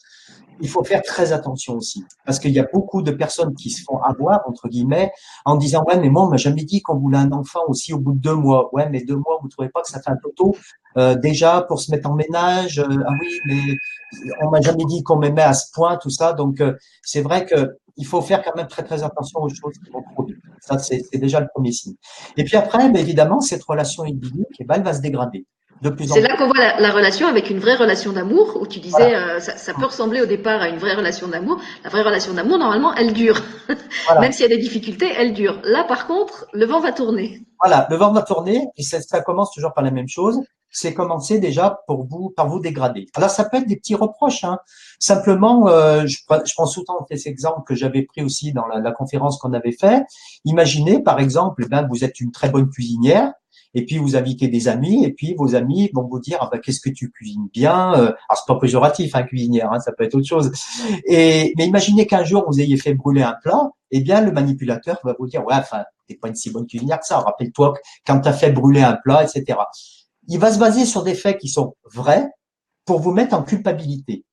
[0.60, 3.84] il faut faire très attention aussi, parce qu'il y a beaucoup de personnes qui se
[3.84, 5.12] font avoir entre guillemets
[5.46, 8.00] en disant ouais mais moi on m'a jamais dit qu'on voulait un enfant aussi au
[8.00, 8.74] bout de deux mois.
[8.74, 10.56] Ouais mais deux mois vous trouvez pas que ça fait un peu tôt
[11.18, 13.62] déjà pour se mettre en ménage euh, Ah oui mais
[14.42, 17.46] on m'a jamais dit qu'on m'aimait à ce point tout ça donc euh, c'est vrai
[17.46, 20.38] que il faut faire quand même très très attention aux choses qui vont trop vite.
[20.62, 21.96] Ça, c'est déjà le premier signe.
[22.38, 25.46] Et puis après, ben, évidemment, cette relation idyllique, eh ben, elle va se dégrader.
[25.82, 28.80] De plus C'est là qu'on voit la, relation avec une vraie relation d'amour, où tu
[28.80, 31.62] disais, euh, ça, peut ressembler au départ à une vraie relation d'amour.
[31.84, 33.42] La vraie relation d'amour, normalement, elle dure.
[34.20, 35.60] Même s'il y a des difficultés, elle dure.
[35.64, 37.42] Là, par contre, le vent va tourner.
[37.62, 40.94] Voilà, le vent va tourner, et ça, ça commence toujours par la même chose c'est
[40.94, 43.08] commencer déjà pour vous par vous dégrader.
[43.16, 44.44] Alors ça peut être des petits reproches.
[44.44, 44.60] Hein.
[45.00, 49.38] Simplement, euh, je, je, prends souvent ces exemples que j'avais pris aussi dans la, conférence
[49.40, 50.04] qu'on avait fait.
[50.46, 53.34] Imaginez par exemple, eh ben vous êtes une très bonne cuisinière
[53.74, 56.60] et puis vous invitez des amis, et puis vos amis vont vous dire ah ben,
[56.60, 57.94] qu'est-ce que tu cuisines bien.
[57.94, 60.52] Euh, alors c'est pas péjoratif, hein, cuisinière, hein, ça peut être autre chose.
[61.06, 65.00] Et mais imaginez qu'un jour vous ayez fait brûler un plat, eh bien le manipulateur
[65.04, 67.20] va vous dire ouais, enfin t'es pas une si bonne cuisinière que ça.
[67.20, 67.74] Rappelle-toi
[68.06, 69.60] quand tu as fait brûler un plat, etc.
[70.28, 72.28] Il va se baser sur des faits qui sont vrais
[72.86, 74.24] pour vous mettre en culpabilité.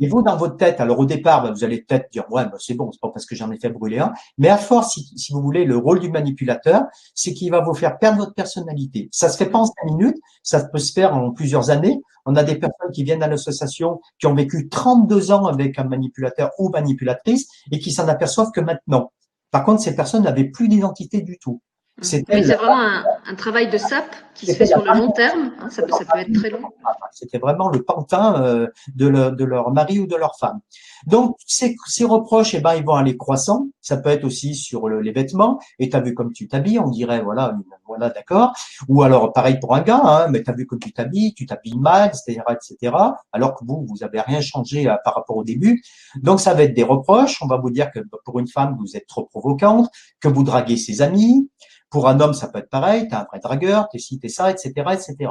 [0.00, 2.56] Et vous, dans votre tête, alors au départ, ben, vous allez peut-être dire, ouais, ben,
[2.58, 4.12] c'est bon, c'est pas parce que j'en ai fait brûler un.
[4.38, 6.82] Mais à force, si, si, vous voulez, le rôle du manipulateur,
[7.14, 9.08] c'est qu'il va vous faire perdre votre personnalité.
[9.12, 12.00] Ça se fait pas en cinq minutes, ça peut se faire en plusieurs années.
[12.24, 15.84] On a des personnes qui viennent à l'association qui ont vécu 32 ans avec un
[15.84, 19.12] manipulateur ou manipulatrice et qui s'en aperçoivent que maintenant.
[19.50, 21.60] Par contre, ces personnes n'avaient plus d'identité du tout.
[22.00, 25.52] C'est vraiment un, travail de sape qui se fait sur le long terme.
[25.60, 26.70] Hein, ça, peut, ça, peut, être très long.
[27.12, 30.60] C'était vraiment le pantin euh, de, de, leur mari ou de leur femme.
[31.06, 33.68] Donc, ces, ces reproches, eh ben, ils vont aller croissant.
[33.80, 35.60] Ça peut être aussi sur les vêtements.
[35.78, 37.54] Et t'as vu comme tu t'habilles, on dirait, voilà,
[37.86, 38.52] voilà, d'accord.
[38.88, 41.78] Ou alors, pareil pour un gars, hein, mais t'as vu comme tu t'habilles, tu t'habilles
[41.78, 42.96] mal, etc., etc.
[43.32, 45.82] Alors que vous, vous avez rien changé euh, par rapport au début.
[46.16, 47.42] Donc, ça va être des reproches.
[47.42, 50.76] On va vous dire que pour une femme, vous êtes trop provocante, que vous draguez
[50.76, 51.48] ses amis.
[51.92, 54.18] Pour un homme, ça peut être pareil, tu es un vrai dragueur, tu es ci,
[54.18, 55.30] tu ça, etc., etc.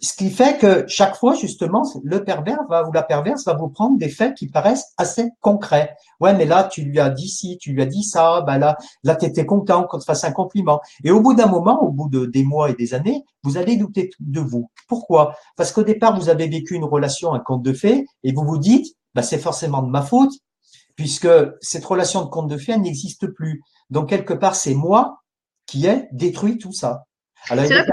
[0.00, 3.68] Ce qui fait que chaque fois, justement, le pervers va, ou la perverse va vous
[3.68, 5.96] prendre des faits qui paraissent assez concrets.
[6.20, 8.76] Ouais, mais là, tu lui as dit ci, tu lui as dit ça, bah là,
[9.02, 10.80] là, t'étais content qu'on te fasse un compliment.
[11.02, 13.76] Et au bout d'un moment, au bout de des mois et des années, vous allez
[13.76, 14.70] douter de vous.
[14.86, 15.34] Pourquoi?
[15.56, 18.58] Parce qu'au départ, vous avez vécu une relation, un conte de fées, et vous vous
[18.58, 20.32] dites, bah, c'est forcément de ma faute,
[20.94, 21.28] puisque
[21.60, 23.62] cette relation de conte de fées, n'existe plus.
[23.90, 25.22] Donc, quelque part, c'est moi
[25.68, 27.04] qui est détruit tout ça.
[27.50, 27.92] Alors, là ça,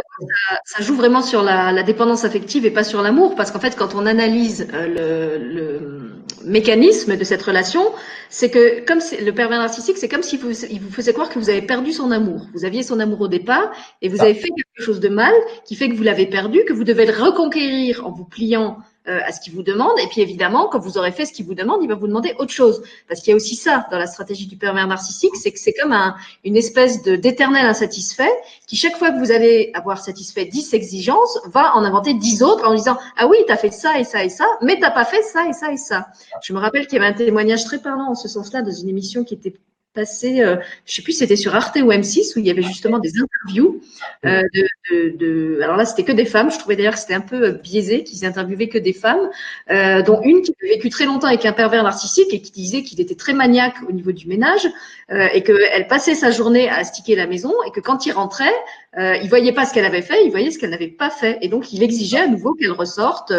[0.65, 3.75] ça, joue vraiment sur la, la, dépendance affective et pas sur l'amour, parce qu'en fait,
[3.75, 6.11] quand on analyse euh, le, le,
[6.45, 7.83] mécanisme de cette relation,
[8.29, 11.39] c'est que comme le pervers narcissique, c'est comme s'il vous, il vous faisait croire que
[11.39, 12.47] vous avez perdu son amour.
[12.53, 15.33] Vous aviez son amour au départ et vous avez fait quelque chose de mal
[15.65, 19.19] qui fait que vous l'avez perdu, que vous devez le reconquérir en vous pliant euh,
[19.25, 19.97] à ce qu'il vous demande.
[19.99, 22.33] Et puis évidemment, quand vous aurez fait ce qu'il vous demande, il va vous demander
[22.39, 22.81] autre chose.
[23.07, 25.73] Parce qu'il y a aussi ça dans la stratégie du pervers narcissique, c'est que c'est
[25.73, 28.31] comme un, une espèce de d'éternel insatisfait
[28.67, 32.67] qui chaque fois que vous allez avoir satisfait 10 exigences, va en inventer 10 autres
[32.67, 35.05] en disant ah oui, tu as fait ça et ça et ça, mais t'as pas
[35.05, 36.07] fait ça et ça et ça.
[36.41, 38.89] Je me rappelle qu'il y avait un témoignage très parlant en ce sens-là dans une
[38.89, 39.53] émission qui était
[39.95, 42.61] passé, euh, je sais plus si c'était sur Arte ou M6, où il y avait
[42.61, 43.81] justement des interviews
[44.25, 46.51] euh, de, de, Alors là, c'était que des femmes.
[46.51, 49.29] Je trouvais d'ailleurs que c'était un peu euh, biaisé qu'ils interviewaient que des femmes,
[49.71, 52.83] euh, dont une qui avait vécu très longtemps avec un pervers narcissique et qui disait
[52.83, 54.67] qu'il était très maniaque au niveau du ménage
[55.11, 58.53] euh, et qu'elle passait sa journée à astiquer la maison et que quand il rentrait,
[58.97, 61.37] euh, il voyait pas ce qu'elle avait fait, il voyait ce qu'elle n'avait pas fait.
[61.41, 63.33] Et donc, il exigeait à nouveau qu'elle ressorte.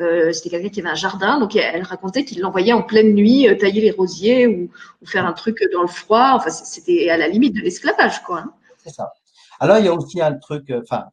[0.00, 3.48] Euh, c'était quelqu'un qui avait un jardin, donc elle racontait qu'il l'envoyait en pleine nuit
[3.48, 4.70] euh, tailler les rosiers ou,
[5.04, 6.32] faire un truc dans le froid.
[6.34, 8.40] Enfin, c'était à la limite de l'esclavage, quoi.
[8.40, 8.52] Hein.
[8.84, 9.12] C'est ça.
[9.60, 11.06] Alors, il y a aussi un truc, euh, enfin,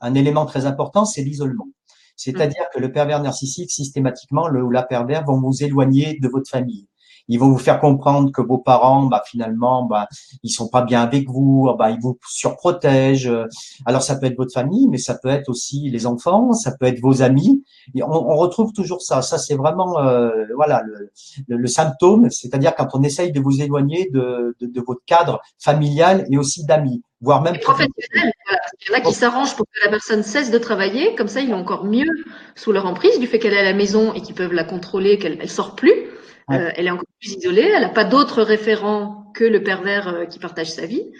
[0.00, 1.68] un élément très important, c'est l'isolement.
[2.16, 6.48] C'est-à-dire que le pervers narcissique, systématiquement, le ou la pervers vont vous éloigner de votre
[6.48, 6.86] famille
[7.28, 10.08] ils vont vous faire comprendre que vos parents, bah, finalement, bah,
[10.42, 13.32] ils sont pas bien avec vous, bah, ils vous surprotègent.
[13.86, 16.86] Alors ça peut être votre famille, mais ça peut être aussi les enfants, ça peut
[16.86, 17.64] être vos amis.
[17.94, 19.22] Et on, on retrouve toujours ça.
[19.22, 21.10] Ça c'est vraiment, euh, voilà, le,
[21.56, 26.26] le, symptôme, c'est-à-dire quand on essaye de vous éloigner de, de, de votre cadre familial
[26.30, 28.32] et aussi d'amis voire même professionnel.
[28.80, 31.40] Il y en a qui s'arrangent pour que la personne cesse de travailler, comme ça
[31.40, 32.10] ils ont encore mieux
[32.56, 35.18] sous leur emprise du fait qu'elle est à la maison et qu'ils peuvent la contrôler,
[35.18, 35.92] qu'elle ne sort plus.
[36.50, 40.24] Euh, elle est encore plus isolée, elle n'a pas d'autres référents que le pervers euh,
[40.26, 41.12] qui partage sa vie,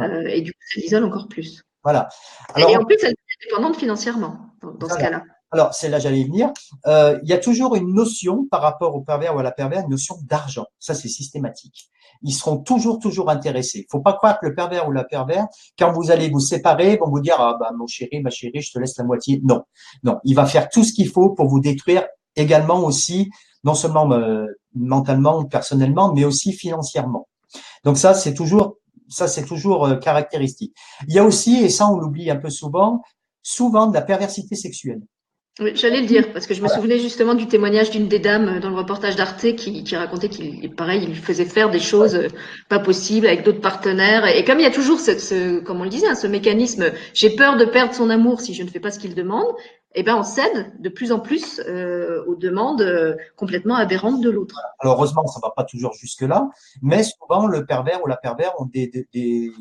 [0.00, 1.62] euh, et du coup, elle isole encore plus.
[1.82, 2.08] Voilà.
[2.56, 5.22] et en plus, elle est dépendante financièrement dans, ce cas-là.
[5.50, 6.52] Alors, c'est là j'allais venir.
[6.86, 9.90] il y a toujours une notion par rapport au pervers ou à la pervers, une
[9.90, 10.66] notion d'argent.
[10.78, 11.88] Ça, c'est systématique.
[12.22, 13.86] Ils seront toujours, toujours intéressés.
[13.88, 15.46] Il faut pas croire que le pervers ou la pervers,
[15.78, 18.72] quand vous allez vous séparer, vont vous dire ah bah mon chéri, ma chérie, je
[18.72, 19.40] te laisse la moitié.
[19.44, 19.62] Non,
[20.02, 20.18] non.
[20.24, 23.30] Il va faire tout ce qu'il faut pour vous détruire également aussi
[23.64, 27.28] non seulement euh, mentalement, personnellement, mais aussi financièrement.
[27.84, 28.76] Donc ça, c'est toujours
[29.08, 30.74] ça, c'est toujours euh, caractéristique.
[31.08, 33.02] Il y a aussi, et ça on l'oublie un peu souvent,
[33.42, 35.00] souvent de la perversité sexuelle.
[35.60, 38.48] Oui, j'allais le dire, parce que je me souvenais justement du témoignage d'une des dames
[38.48, 41.80] euh, dans le reportage d'Arte qui, qui, racontait qu'il, pareil, il lui faisait faire des
[41.80, 42.28] choses
[42.68, 44.24] pas possibles avec d'autres partenaires.
[44.26, 46.92] Et, comme il y a toujours ce, ce comme on le disait, hein, ce mécanisme,
[47.12, 49.48] j'ai peur de perdre son amour si je ne fais pas ce qu'il demande,
[49.94, 54.30] eh ben, on cède de plus en plus euh, aux demandes euh, complètement aberrantes de
[54.30, 54.60] l'autre.
[54.84, 56.50] Heureusement, ça va pas toujours jusque-là,
[56.82, 59.52] mais souvent le pervers ou la pervers ont des, des,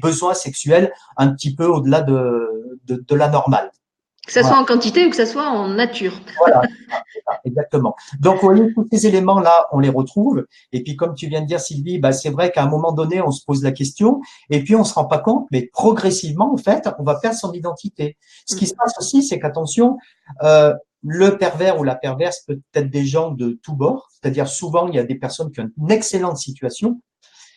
[0.00, 3.70] besoins sexuels un petit peu au-delà de, de, de, la normale.
[4.26, 6.18] Que ce soit en quantité ou que ce soit en nature.
[6.38, 6.62] Voilà,
[7.44, 7.94] exactement.
[8.20, 10.46] Donc, vous voyez, tous ces éléments-là, on les retrouve.
[10.72, 13.20] Et puis, comme tu viens de dire, Sylvie, bah, c'est vrai qu'à un moment donné,
[13.20, 16.56] on se pose la question et puis on se rend pas compte, mais progressivement, en
[16.56, 18.16] fait, on va perdre son identité.
[18.46, 19.98] Ce qui se passe aussi, c'est qu'attention,
[20.42, 24.08] euh, le pervers ou la perverse peut être des gens de tous bords.
[24.10, 27.00] C'est-à-dire, souvent, il y a des personnes qui ont une excellente situation,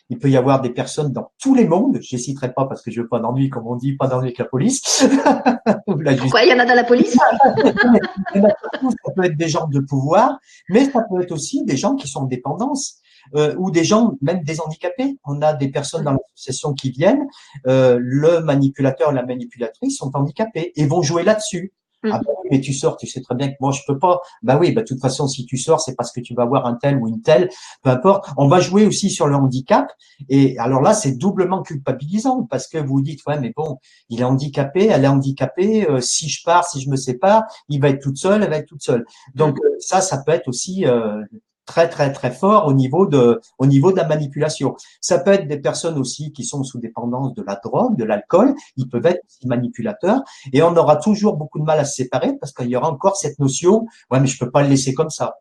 [0.10, 2.00] il peut y avoir des personnes dans tous les mondes.
[2.02, 4.28] Je ne citerai pas parce que je veux pas d'ennui, comme on dit, pas d'ennui
[4.28, 5.06] avec la police.
[5.86, 7.14] Pourquoi il y en a dans la police?
[8.34, 10.40] Ça peut être des gens de pouvoir,
[10.70, 13.02] mais ça peut être aussi des gens qui sont en dépendance.
[13.36, 15.18] Euh, ou des gens, même des handicapés.
[15.26, 17.28] On a des personnes dans l'association qui viennent,
[17.68, 21.74] euh, le manipulateur, la manipulatrice sont handicapés et vont jouer là-dessus.
[22.08, 22.12] Mm.
[22.14, 24.20] Ah bah oui, mais tu sors, tu sais très bien que moi je peux pas.
[24.44, 26.66] Bah oui, bah de toute façon, si tu sors, c'est parce que tu vas voir
[26.66, 27.50] un tel ou une telle,
[27.84, 28.30] peu importe.
[28.38, 29.92] On va jouer aussi sur le handicap.
[30.30, 34.26] Et alors là, c'est doublement culpabilisant parce que vous dites, ouais, mais bon, il est
[34.26, 35.90] handicapé, elle est handicapée.
[35.90, 38.58] Euh, si je pars, si je me sépare, il va être toute seule, elle va
[38.58, 39.06] être toute seule.
[39.36, 39.66] Donc mm.
[39.66, 41.24] euh, ça, ça peut être aussi euh,
[41.68, 44.76] très très très fort au niveau de au niveau de la manipulation.
[45.02, 48.56] Ça peut être des personnes aussi qui sont sous dépendance de la drogue, de l'alcool,
[48.78, 52.54] ils peuvent être manipulateurs et on aura toujours beaucoup de mal à se séparer parce
[52.54, 55.36] qu'il y aura encore cette notion ouais mais je peux pas le laisser comme ça.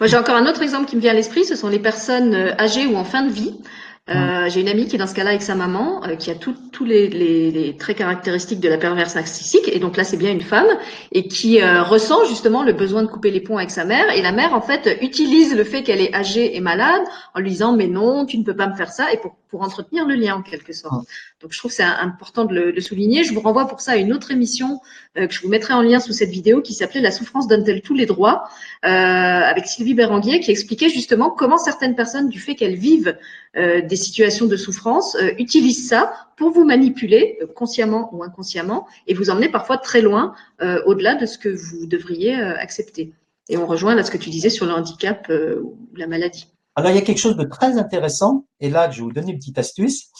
[0.00, 2.34] Moi j'ai encore un autre exemple qui me vient à l'esprit, ce sont les personnes
[2.34, 3.58] euh, âgées ou en fin de vie
[4.08, 6.36] euh, j'ai une amie qui est dans ce cas-là avec sa maman, euh, qui a
[6.36, 10.68] tous les, traits caractéristiques de la perverse narcissique, et donc là c'est bien une femme,
[11.10, 14.22] et qui euh, ressent justement le besoin de couper les ponts avec sa mère, et
[14.22, 17.02] la mère en fait utilise le fait qu'elle est âgée et malade
[17.34, 19.64] en lui disant mais non, tu ne peux pas me faire ça, et pour, pour
[19.64, 21.06] entretenir le lien en quelque sorte.
[21.40, 23.24] Donc je trouve c'est important de le, de souligner.
[23.24, 24.80] Je vous renvoie pour ça à une autre émission
[25.14, 27.94] que je vous mettrai en lien sous cette vidéo qui s'appelait La souffrance donne-t-elle tous
[27.94, 28.44] les droits,
[28.82, 33.16] avec Sylvie Béranguier, qui expliquait justement comment certaines personnes, du fait qu'elles vivent
[33.54, 39.14] des situations de souffrance euh, utilisent ça pour vous manipuler euh, consciemment ou inconsciemment et
[39.14, 43.12] vous emmener parfois très loin euh, au-delà de ce que vous devriez accepter.
[43.48, 45.30] Et on rejoint là ce que tu disais sur le handicap
[45.62, 46.48] ou la maladie.
[46.78, 49.32] Alors, il y a quelque chose de très intéressant, et là, je vais vous donner
[49.32, 50.10] une petite astuce.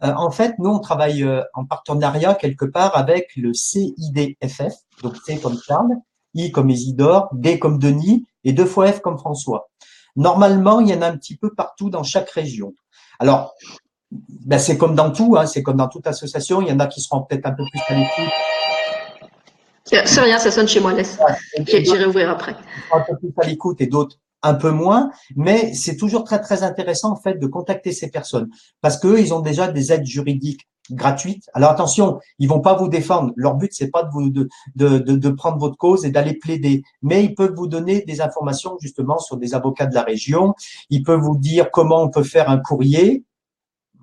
[0.00, 5.58] en fait, nous, on travaille en partenariat quelque part avec le CIDFF, donc C comme
[5.66, 5.96] Charles,
[6.34, 9.68] I comme Isidore, D comme Denis, et deux fois F comme François.
[10.14, 12.74] Normalement, il y en a un petit peu partout dans chaque région.
[13.18, 13.52] Alors,
[14.10, 16.62] ben c'est comme dans tout, hein, c'est comme dans toute association.
[16.62, 18.34] Il y en a qui seront peut-être un peu plus à l'écoute.
[19.84, 21.18] C'est rien, ça sonne chez moi, laisse.
[21.66, 22.54] J'irai ouvrir après.
[22.92, 26.62] Un peu plus à l'écoute et d'autres un peu moins, mais c'est toujours très très
[26.62, 28.48] intéressant en fait de contacter ces personnes
[28.80, 31.48] parce qu'eux ils ont déjà des aides juridiques gratuites.
[31.54, 33.32] Alors attention, ils vont pas vous défendre.
[33.36, 37.24] Leur but c'est pas de vous de, de, prendre votre cause et d'aller plaider, mais
[37.24, 40.54] ils peuvent vous donner des informations justement sur des avocats de la région.
[40.90, 43.24] Ils peuvent vous dire comment on peut faire un courrier.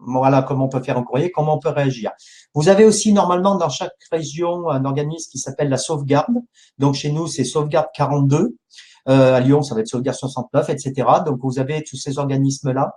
[0.04, 2.12] Voilà comment on peut faire un courrier, comment on peut réagir.
[2.56, 6.34] Vous avez aussi normalement dans chaque région un organisme qui s'appelle la sauvegarde.
[6.80, 8.56] Donc chez nous c'est sauvegarde 42.
[9.10, 11.08] Euh, à Lyon, ça va être Sauvegarde 69, etc.
[11.26, 12.96] Donc, vous avez tous ces organismes-là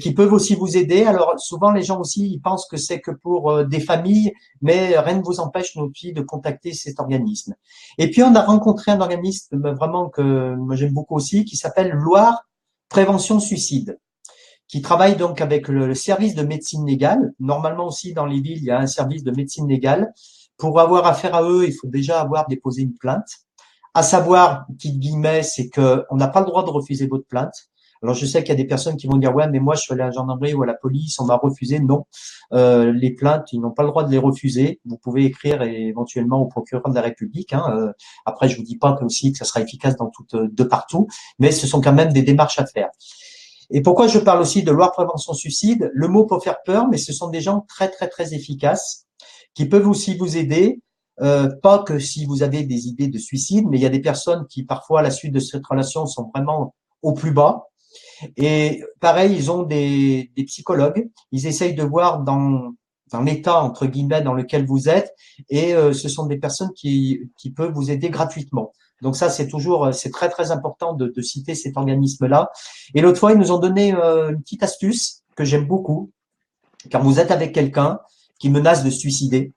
[0.00, 1.04] qui peuvent aussi vous aider.
[1.04, 4.98] Alors, souvent, les gens aussi, ils pensent que c'est que pour euh, des familles, mais
[4.98, 7.54] rien ne vous empêche, nous aussi, de contacter cet organisme.
[7.98, 12.48] Et puis, on a rencontré un organisme vraiment que j'aime beaucoup aussi, qui s'appelle Loire
[12.88, 13.98] Prévention Suicide
[14.72, 17.34] qui travaille donc avec le, service de médecine légale.
[17.38, 20.14] Normalement aussi dans les villes, il y a un service de médecine légale.
[20.56, 23.28] Pour avoir affaire à eux, il faut déjà avoir déposé une plainte.
[23.94, 27.68] À savoir, petite guillemets, c'est que on n'a pas le droit de refuser votre plainte.
[28.02, 29.82] Alors je sais qu'il y a des personnes qui vont dire ouais mais moi je
[29.82, 31.78] suis allé à la gendarmerie ou à la police, on m'a refusé.
[31.78, 32.04] Non,
[32.52, 34.80] euh, les plaintes ils n'ont pas le droit de les refuser.
[34.84, 37.52] Vous pouvez écrire éventuellement au procureur de la République.
[37.52, 37.64] Hein.
[37.76, 37.92] Euh,
[38.26, 41.06] après je vous dis pas que aussi que ça sera efficace dans tout de partout,
[41.38, 42.88] mais ce sont quand même des démarches à faire.
[43.70, 45.90] Et pourquoi je parle aussi de loi prévention suicide?
[45.94, 49.06] Le mot peut faire peur, mais ce sont des gens très très très efficaces
[49.54, 50.80] qui peuvent aussi vous aider
[51.20, 54.00] euh, pas que si vous avez des idées de suicide, mais il y a des
[54.00, 57.68] personnes qui parfois à la suite de cette relation sont vraiment au plus bas.
[58.36, 61.10] Et pareil, ils ont des, des psychologues.
[61.32, 62.72] Ils essayent de voir dans,
[63.10, 65.14] dans l'état entre guillemets dans lequel vous êtes,
[65.50, 68.72] et euh, ce sont des personnes qui, qui peuvent vous aider gratuitement.
[69.02, 72.50] Donc ça, c'est toujours, c'est très très important de, de citer cet organisme-là.
[72.94, 76.12] Et l'autre fois, ils nous ont donné euh, une petite astuce que j'aime beaucoup,
[76.88, 77.98] car vous êtes avec quelqu'un
[78.38, 79.52] qui menace de se suicider.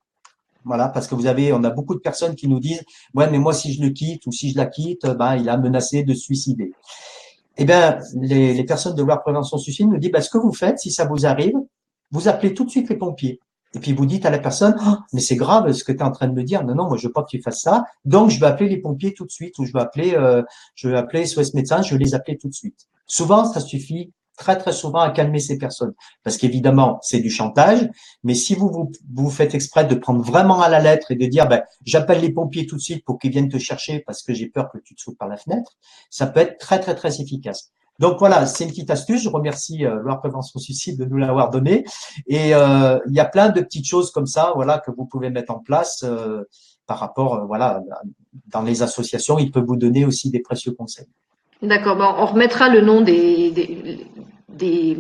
[0.66, 3.38] Voilà, parce que vous avez, on a beaucoup de personnes qui nous disent, ouais, mais
[3.38, 6.14] moi si je le quitte ou si je la quitte, ben il a menacé de
[6.14, 6.74] suicider.
[7.58, 10.80] Eh bien, les, personnes de loi prévention suicide nous disent, ben, ce que vous faites,
[10.80, 11.56] si ça vous arrive,
[12.12, 13.40] vous appelez tout de suite les pompiers.
[13.76, 16.04] Et puis vous dites à la personne, oh, mais c'est grave ce que tu es
[16.04, 16.64] en train de me dire.
[16.64, 17.86] Non, non, moi je veux pas que tu fasses ça.
[18.06, 20.42] Donc je vais appeler les pompiers tout de suite ou je vais appeler, euh,
[20.76, 22.88] je vais appeler SOS médecin, je vais les appeler tout de suite.
[23.06, 25.94] Souvent, ça suffit très très souvent à calmer ces personnes.
[26.24, 27.90] Parce qu'évidemment, c'est du chantage,
[28.24, 31.26] mais si vous, vous vous faites exprès de prendre vraiment à la lettre et de
[31.26, 34.34] dire ben, j'appelle les pompiers tout de suite pour qu'ils viennent te chercher parce que
[34.34, 35.74] j'ai peur que tu te sautes par la fenêtre,
[36.10, 37.72] ça peut être très très très efficace.
[38.00, 39.24] Donc voilà, c'est une petite astuce.
[39.24, 41.86] Je remercie euh, Loire Prévention Suicide de nous l'avoir donné.
[42.28, 45.30] Et euh, il y a plein de petites choses comme ça, voilà, que vous pouvez
[45.30, 46.44] mettre en place euh,
[46.88, 47.82] par rapport, euh, voilà,
[48.48, 49.40] dans les associations.
[49.40, 51.08] Il peut vous donner aussi des précieux conseils.
[51.62, 51.96] D'accord.
[51.96, 54.08] Bon, on remettra le nom des, des,
[54.50, 54.98] des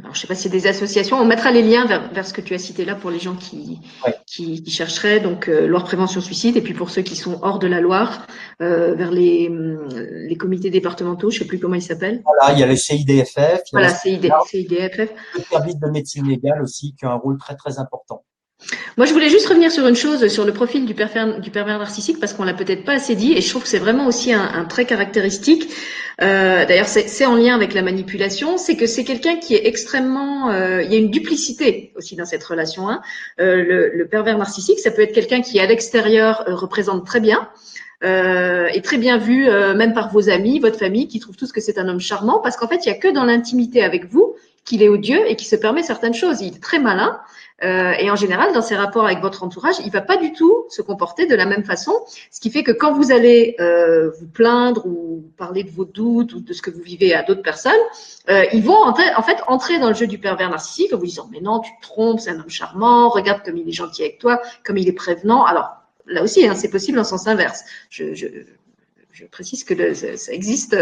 [0.00, 2.26] alors, je ne sais pas si c'est des associations, on mettra les liens vers, vers,
[2.26, 4.14] ce que tu as cité là pour les gens qui, ouais.
[4.26, 7.58] qui, qui, chercheraient, donc euh, Loire Prévention Suicide, et puis pour ceux qui sont hors
[7.58, 8.26] de la Loire,
[8.62, 9.50] euh, vers les,
[10.28, 12.22] les comités départementaux, je ne sais plus comment ils s'appellent.
[12.24, 13.62] Voilà, il y a le CIDFF.
[13.72, 15.10] Voilà, CID, CIDFF.
[15.36, 18.24] Le service de médecine légale aussi, qui a un rôle très très important.
[18.96, 22.32] Moi, je voulais juste revenir sur une chose, sur le profil du pervers, narcissique, parce
[22.32, 24.64] qu'on l'a peut-être pas assez dit, et je trouve que c'est vraiment aussi un, un
[24.64, 25.68] trait caractéristique.
[26.20, 30.50] Euh, D'ailleurs, c'est en lien avec la manipulation, c'est que c'est quelqu'un qui est extrêmement,
[30.50, 32.88] euh, il y a une duplicité aussi dans cette relation.
[32.88, 33.00] Hein.
[33.40, 37.48] Euh, le, pervers narcissique, ça peut être quelqu'un qui à l'extérieur représente très bien.
[38.04, 41.60] Euh, est très bien vu, même par vos amis, votre famille, qui trouvent tous que
[41.60, 44.34] c'est un homme charmant, parce qu'en fait, il n'y a que dans l'intimité avec vous
[44.64, 46.40] qu'il est odieux et qui se permet certaines choses.
[46.40, 47.20] Il est très malin.
[47.64, 50.66] Euh, et en général, dans ses rapports avec votre entourage, il va pas du tout
[50.68, 51.92] se comporter de la même façon.
[52.30, 56.34] Ce qui fait que quand vous allez euh, vous plaindre ou parler de vos doutes
[56.34, 57.72] ou de ce que vous vivez à d'autres personnes,
[58.30, 61.28] euh, ils vont en, fait entrer dans le jeu du pervers narcissique en vous disant
[61.30, 64.18] mais non, tu te trompes, c'est un homme charmant, regarde comme il est gentil avec
[64.18, 65.44] toi, comme il est prévenant.
[65.44, 65.70] Alors
[66.06, 67.64] là aussi, hein, c'est possible en sens inverse.
[67.90, 68.14] Je,
[69.30, 70.76] précise que ça existe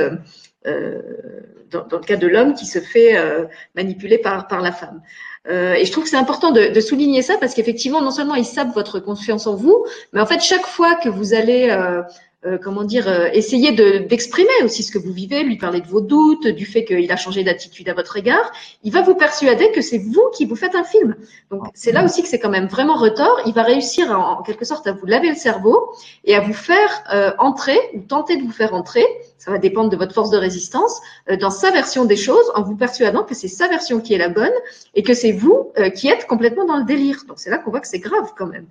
[0.65, 5.03] dans, dans, le cas de l'homme qui se fait euh, manipuler par, par la femme.
[5.49, 8.35] Euh, et je trouve que c'est important de, de, souligner ça parce qu'effectivement, non seulement
[8.35, 12.03] il sape votre confiance en vous, mais en fait, chaque fois que vous allez euh,
[12.47, 16.01] euh, comment dire, euh, essayer d'exprimer aussi ce que vous vivez, lui parler de vos
[16.01, 18.51] doutes, du fait qu'il a changé d'attitude à votre égard,
[18.83, 21.17] il va vous persuader que c'est vous qui vous faites un film.
[21.51, 23.43] Donc c'est là aussi que c'est quand même vraiment retort.
[23.45, 25.93] Il va réussir en, quelque sorte à vous laver le cerveau
[26.25, 29.05] et à vous faire euh, entrer ou tenter de vous faire entrer.
[29.41, 31.01] Ça va dépendre de votre force de résistance
[31.31, 34.19] euh, dans sa version des choses, en vous persuadant que c'est sa version qui est
[34.19, 34.53] la bonne
[34.95, 37.25] et que c'est vous euh, qui êtes complètement dans le délire.
[37.27, 38.67] Donc c'est là qu'on voit que c'est grave quand même.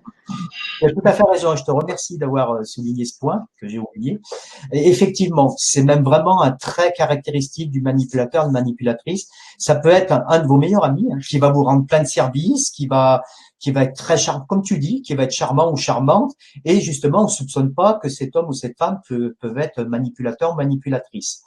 [0.80, 1.56] Tu as tout à fait raison.
[1.56, 4.22] Je te remercie d'avoir souligné ce point que j'ai oublié.
[4.72, 9.28] Effectivement, c'est même vraiment un trait caractéristique du manipulateur, de manipulatrice.
[9.58, 12.04] Ça peut être un, un de vos meilleurs amis hein, qui va vous rendre plein
[12.04, 13.24] de services, qui va
[13.60, 16.34] qui va être très charmant, comme tu dis, qui va être charmant ou charmante.
[16.66, 20.56] Et justement, on soupçonne pas que cet homme ou cette femme peut, peuvent être manipulateur,
[20.56, 21.42] manipulatrice.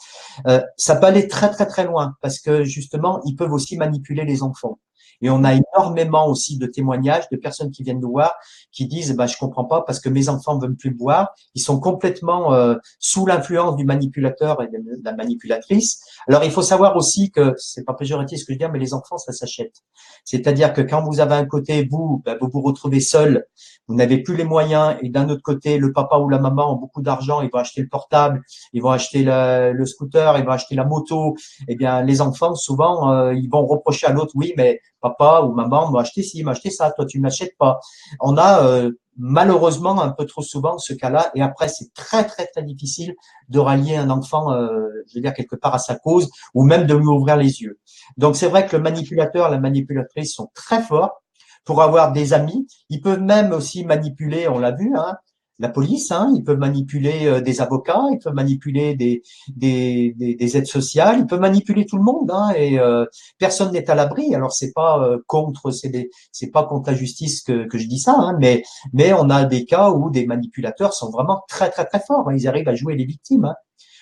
[0.47, 4.25] Euh, ça peut aller très très très loin parce que justement, ils peuvent aussi manipuler
[4.25, 4.79] les enfants.
[5.23, 8.35] Et on a énormément aussi de témoignages de personnes qui viennent nous voir,
[8.73, 11.35] qui disent bah, je comprends pas parce que mes enfants veulent plus voir.
[11.55, 16.03] Ils sont complètement euh, sous l'influence du manipulateur et de la manipulatrice.
[16.29, 18.95] Alors il faut savoir aussi que c'est pas péjoratif ce que je dis, mais les
[18.95, 19.83] enfants ça s'achète.
[20.25, 23.47] C'est-à-dire que quand vous avez un côté vous, bah, vous vous retrouvez seul,
[23.89, 26.77] vous n'avez plus les moyens, et d'un autre côté le papa ou la maman ont
[26.77, 28.43] beaucoup d'argent, ils vont acheter le portable,
[28.73, 31.37] ils vont acheter le, scooter, ils vont acheter la moto.
[31.69, 35.53] Eh bien les enfants souvent euh, ils vont reprocher à l'autre oui mais papa ou
[35.53, 37.81] maman m'a acheté ci, m'a acheté ça, toi tu m'achètes pas.
[38.21, 41.31] On a euh, malheureusement un peu trop souvent ce cas-là.
[41.35, 43.15] Et après c'est très très très difficile
[43.49, 46.87] de rallier un enfant, euh, je veux dire quelque part à sa cause ou même
[46.87, 47.81] de lui ouvrir les yeux.
[48.17, 51.22] Donc c'est vrai que le manipulateur, la manipulatrice sont très forts
[51.65, 52.67] pour avoir des amis.
[52.89, 55.17] Ils peuvent même aussi manipuler, on l'a vu, hein,
[55.63, 60.35] la police, hein, ils peuvent manipuler euh, des avocats, ils peuvent manipuler des, des, des,
[60.35, 63.05] des, aides sociales, ils peuvent manipuler tout le monde, hein, et euh,
[63.39, 64.35] personne n'est à l'abri.
[64.35, 68.15] Alors c'est pas euh, contre, c'est pas contre la justice que, que je dis ça,
[68.19, 72.01] hein, mais mais on a des cas où des manipulateurs sont vraiment très très très
[72.01, 72.29] forts.
[72.29, 73.55] Hein, ils arrivent à jouer les victimes.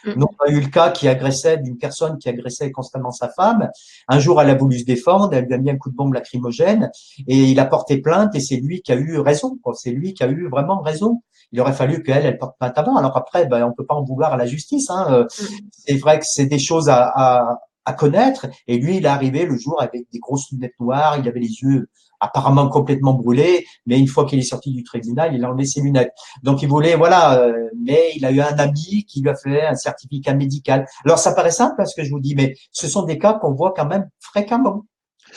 [0.07, 0.15] Hein.
[0.17, 3.71] Nous, on a eu le cas qui agressait d'une personne qui agressait constamment sa femme.
[4.09, 6.15] Un jour, elle a voulu se défendre, elle lui a mis un coup de bombe
[6.15, 6.91] lacrymogène
[7.27, 9.59] et il a porté plainte et c'est lui qui a eu raison.
[9.75, 12.97] C'est lui qui a eu vraiment raison il aurait fallu qu'elle, elle porte plainte avant.
[12.97, 14.91] Alors après, ben, on peut pas en vouloir à la justice.
[14.91, 15.07] Hein.
[15.11, 15.27] Euh,
[15.73, 18.47] c'est vrai que c'est des choses à, à, à, connaître.
[18.69, 21.19] Et lui, il est arrivé le jour avec des grosses lunettes noires.
[21.19, 21.89] Il avait les yeux
[22.21, 23.67] apparemment complètement brûlés.
[23.87, 26.13] Mais une fois qu'il est sorti du tribunal, il a enlevé ses lunettes.
[26.43, 27.41] Donc il voulait, voilà.
[27.41, 27.53] Euh,
[27.85, 30.87] mais il a eu un ami qui lui a fait un certificat médical.
[31.05, 33.53] Alors ça paraît simple, parce que je vous dis, mais ce sont des cas qu'on
[33.53, 34.85] voit quand même fréquemment.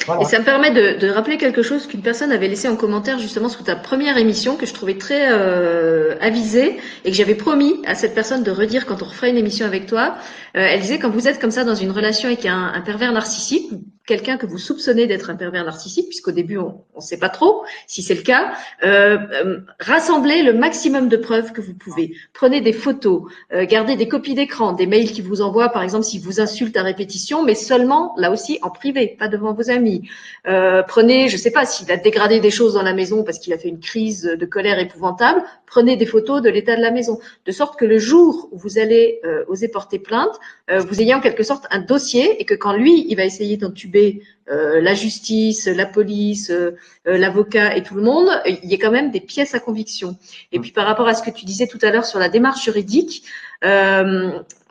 [0.06, 0.24] Voilà.
[0.24, 3.50] Et ça me permet de, rappeler quelque chose qu'une personne avait laissé en commentaire justement
[3.50, 7.96] sur ta première émission que je trouvais très euh, avisée et que j'avais promis à
[7.96, 10.16] cette personne de redire quand on refera une émission avec toi.
[10.58, 13.12] Euh, elle disait quand vous êtes comme ça dans une relation avec un, un pervers
[13.12, 13.72] narcissique,
[14.06, 17.64] quelqu'un que vous soupçonnez d'être un pervers narcissique, puisqu'au début on ne sait pas trop
[17.88, 22.14] si c'est le cas, euh, euh, rassemblez le maximum de preuves que vous pouvez.
[22.34, 26.04] Prenez des photos, euh, gardez des copies d'écran, des mails qui vous envoient, par exemple,
[26.04, 30.10] s'il vous insulte à répétition, mais seulement là aussi en privé, pas devant vos amis.
[30.48, 33.54] Euh, prenez, je sais pas, s'il a dégradé des choses dans la maison parce qu'il
[33.54, 37.20] a fait une crise de colère épouvantable, prenez des photos de l'état de la maison,
[37.46, 40.40] de sorte que le jour où vous allez euh, oser porter plainte,
[40.70, 43.93] vous ayez en quelque sorte un dossier et que quand lui, il va essayer d'entuber
[44.50, 46.72] euh, la justice, la police, euh,
[47.08, 50.18] euh, l'avocat et tout le monde, il y a quand même des pièces à conviction.
[50.52, 52.64] Et puis par rapport à ce que tu disais tout à l'heure sur la démarche
[52.64, 53.24] juridique,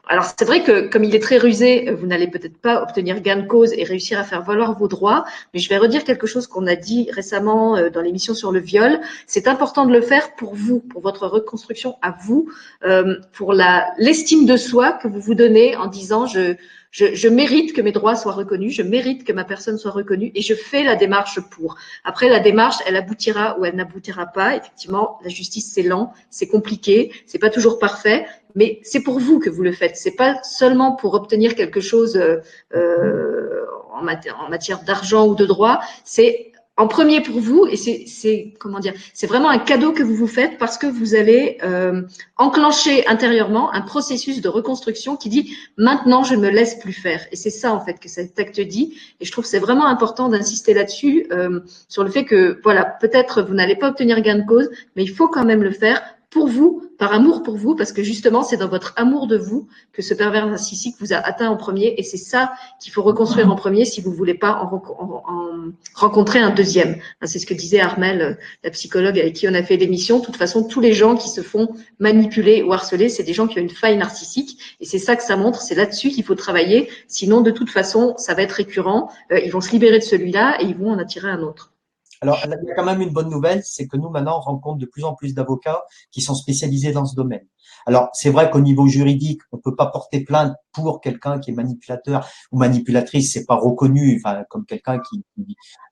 [0.08, 3.36] alors c'est vrai que comme il est très rusé, vous n'allez peut-être pas obtenir gain
[3.36, 5.24] de cause et réussir à faire valoir vos droits,
[5.54, 9.00] mais je vais redire quelque chose qu'on a dit récemment dans l'émission sur le viol.
[9.26, 12.50] C'est important de le faire pour vous, pour votre reconstruction à vous,
[13.32, 16.56] pour la l'estime de soi que vous vous donnez en disant je
[16.92, 20.30] je, je, mérite que mes droits soient reconnus, je mérite que ma personne soit reconnue
[20.34, 21.76] et je fais la démarche pour.
[22.04, 24.56] Après, la démarche, elle aboutira ou elle n'aboutira pas.
[24.56, 29.38] Effectivement, la justice, c'est lent, c'est compliqué, c'est pas toujours parfait, mais c'est pour vous
[29.38, 29.96] que vous le faites.
[29.96, 32.38] C'est pas seulement pour obtenir quelque chose euh,
[32.74, 33.48] euh
[33.94, 38.80] en, en matière d'argent ou de droit, c'est en premier pour vous, et c'est comment
[38.80, 42.02] dire, c'est vraiment un cadeau que vous vous faites parce que vous allez euh,
[42.38, 47.26] enclencher intérieurement un processus de reconstruction qui dit maintenant je ne me laisse plus faire.
[47.30, 48.98] Et c'est ça en fait que cet acte dit.
[49.20, 53.42] Et je trouve c'est vraiment important d'insister là-dessus euh, sur le fait que voilà peut-être
[53.42, 56.02] vous n'allez pas obtenir gain de cause, mais il faut quand même le faire
[56.32, 59.68] pour vous, par amour pour vous, parce que justement, c'est dans votre amour de vous
[59.92, 63.50] que ce pervers narcissique vous a atteint en premier, et c'est ça qu'il faut reconstruire
[63.50, 66.96] en premier si vous voulez pas en, rencontrer un deuxième.
[67.22, 70.20] C'est ce que disait Armel, la psychologue avec qui on a fait l'émission.
[70.20, 71.68] De toute façon, tous les gens qui se font
[71.98, 75.22] manipuler ou harceler, c'est des gens qui ont une faille narcissique, et c'est ça que
[75.22, 75.60] ça montre.
[75.60, 76.88] C'est là-dessus qu'il faut travailler.
[77.08, 79.10] Sinon, de toute façon, ça va être récurrent.
[79.32, 81.71] Euh, ils vont se libérer de celui-là et ils vont en attirer un autre.
[82.22, 84.78] Alors, il y a quand même une bonne nouvelle, c'est que nous, maintenant, on rencontre
[84.78, 87.44] de plus en plus d'avocats qui sont spécialisés dans ce domaine.
[87.84, 91.54] Alors, c'est vrai qu'au niveau juridique, on peut pas porter plainte pour quelqu'un qui est
[91.54, 95.24] manipulateur ou manipulatrice, c'est pas reconnu, enfin, comme quelqu'un qui,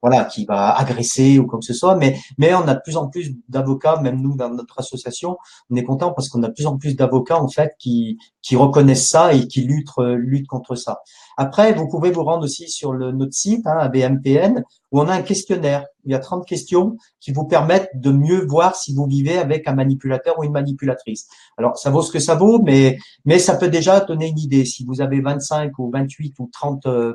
[0.03, 3.09] voilà, qui va agresser ou comme ce soit, mais, mais on a de plus en
[3.09, 5.37] plus d'avocats, même nous, dans notre association,
[5.71, 8.57] on est content parce qu'on a de plus en plus d'avocats, en fait, qui, qui
[8.57, 11.03] reconnaissent ça et qui luttent, luttent contre ça.
[11.37, 14.63] Après, vous pouvez vous rendre aussi sur le, notre site, hein, BMPN,
[14.93, 15.87] où on a un questionnaire.
[16.05, 19.69] Il y a 30 questions qui vous permettent de mieux voir si vous vivez avec
[19.69, 21.29] un manipulateur ou une manipulatrice.
[21.57, 24.65] Alors, ça vaut ce que ça vaut, mais, mais ça peut déjà donner une idée.
[24.71, 27.15] Si vous avez 25 ou 28 ou 30 euh,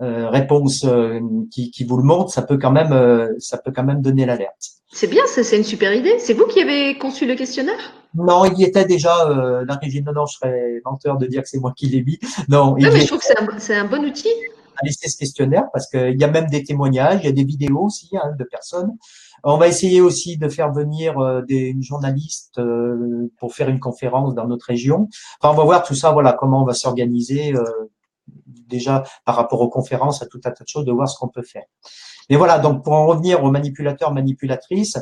[0.00, 1.20] euh, réponses euh,
[1.50, 4.82] qui, qui, vous le montrent, ça peut quand même, ça peut quand même donner l'alerte.
[4.92, 6.18] C'est bien, c'est une super idée.
[6.18, 7.94] C'est vous qui avez conçu le questionnaire?
[8.14, 10.04] Non, il y était déjà euh, l'origine.
[10.04, 12.18] Non, non, je serais menteur de dire que c'est moi qui l'ai mis.
[12.48, 14.28] Non, mais je trouve que c'est un, un, bon outil.
[14.76, 17.44] À laisser ce questionnaire parce qu'il y a même des témoignages, il y a des
[17.44, 18.90] vidéos aussi hein, de personnes.
[19.44, 24.34] On va essayer aussi de faire venir euh, des journalistes euh, pour faire une conférence
[24.34, 25.08] dans notre région.
[25.40, 27.64] Enfin, on va voir tout ça, voilà, comment on va s'organiser euh,
[28.46, 31.28] déjà par rapport aux conférences, à tout un tas de choses, de voir ce qu'on
[31.28, 31.64] peut faire.
[32.30, 34.98] Mais voilà, donc pour en revenir aux manipulateurs, manipulatrices,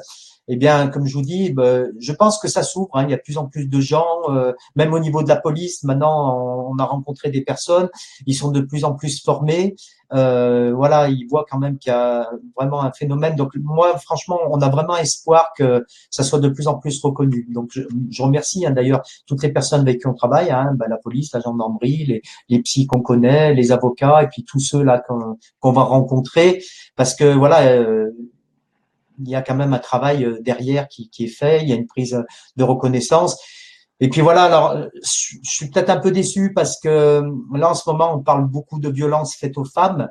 [0.52, 2.90] eh bien, comme je vous dis, ben, je pense que ça s'ouvre.
[2.94, 3.04] Hein.
[3.04, 5.36] Il y a de plus en plus de gens, euh, même au niveau de la
[5.36, 5.84] police.
[5.84, 7.88] Maintenant, on a rencontré des personnes.
[8.26, 9.76] Ils sont de plus en plus formés.
[10.12, 13.36] Euh, voilà, ils voient quand même qu'il y a vraiment un phénomène.
[13.36, 17.46] Donc moi, franchement, on a vraiment espoir que ça soit de plus en plus reconnu.
[17.50, 20.86] Donc je, je remercie hein, d'ailleurs toutes les personnes avec qui on travaille, hein, ben,
[20.88, 24.82] la police, la gendarmerie, les, les psys qu'on connaît, les avocats, et puis tous ceux
[24.82, 25.00] là
[25.60, 26.60] qu'on va rencontrer,
[26.96, 27.62] parce que voilà.
[27.68, 28.10] Euh,
[29.20, 31.72] il y a quand même un travail euh, derrière qui, qui, est fait, il y
[31.72, 32.22] a une prise
[32.56, 33.40] de reconnaissance.
[34.00, 37.22] Et puis voilà, alors je suis peut-être un peu déçu parce que
[37.54, 40.08] là en ce moment on parle beaucoup de violences faites aux femmes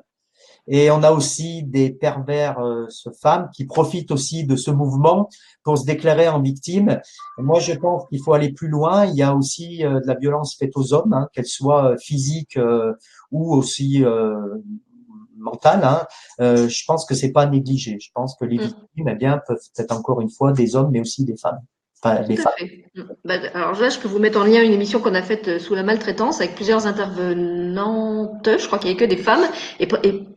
[0.72, 2.86] et on a aussi des pervers euh,
[3.20, 5.28] femmes qui profitent aussi de ce mouvement
[5.64, 7.02] pour se déclarer en victime.
[7.40, 9.06] moi je pense qu'il faut aller plus loin.
[9.06, 12.56] Il y a aussi euh, de la violence faite aux hommes, hein, qu'elle soit physique
[12.58, 12.94] euh,
[13.32, 14.04] ou aussi
[15.40, 16.06] mentale, hein,
[16.42, 17.98] euh, je pense que c'est pas négligé.
[18.00, 18.62] Je pense que les mm.
[18.62, 21.60] victimes, eh bien, peuvent être encore une fois des hommes, mais aussi des femmes.
[22.02, 22.24] Enfin.
[22.96, 23.02] Mm.
[23.26, 25.60] Bah, alors là, je peux vous mettre en lien une émission qu'on a faite euh,
[25.60, 28.50] sous la maltraitance avec plusieurs intervenantes.
[28.58, 29.46] Je crois qu'il n'y a que des femmes.
[29.80, 29.88] Et,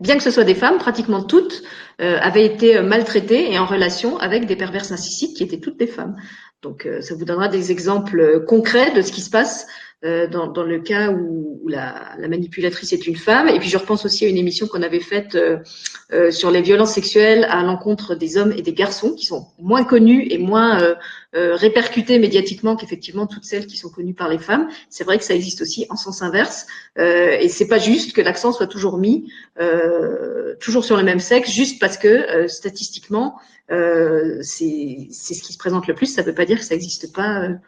[0.01, 1.63] bien que ce soit des femmes, pratiquement toutes
[2.01, 5.79] euh, avaient été euh, maltraitées et en relation avec des perverses narcissiques qui étaient toutes
[5.79, 6.17] des femmes.
[6.63, 9.67] Donc, ça vous donnera des exemples concrets de ce qui se passe
[10.05, 13.49] euh, dans, dans, le cas où, la, la, manipulatrice est une femme.
[13.49, 15.59] Et puis je repense aussi à une émission qu'on avait faite euh,
[16.13, 19.83] euh, sur les violences sexuelles à l'encontre des hommes et des garçons, qui sont moins
[19.83, 20.95] connus et moins euh,
[21.35, 24.69] euh, répercutées médiatiquement qu'effectivement toutes celles qui sont connues par les femmes.
[24.91, 26.67] C'est vrai que ça existe aussi en sens inverse.
[26.99, 29.33] et c'est pas juste que l'accent soit toujours mis
[30.61, 33.37] toujours sur le même sexe, juste parce que statistiquement
[33.69, 36.07] c'est ce qui se présente le plus.
[36.07, 37.59] Ça ne veut pas dire que ça n'existe pas de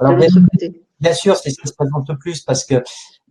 [0.00, 0.83] l'autre côté.
[1.04, 2.82] Bien sûr, c'est ce qui se présente le plus parce que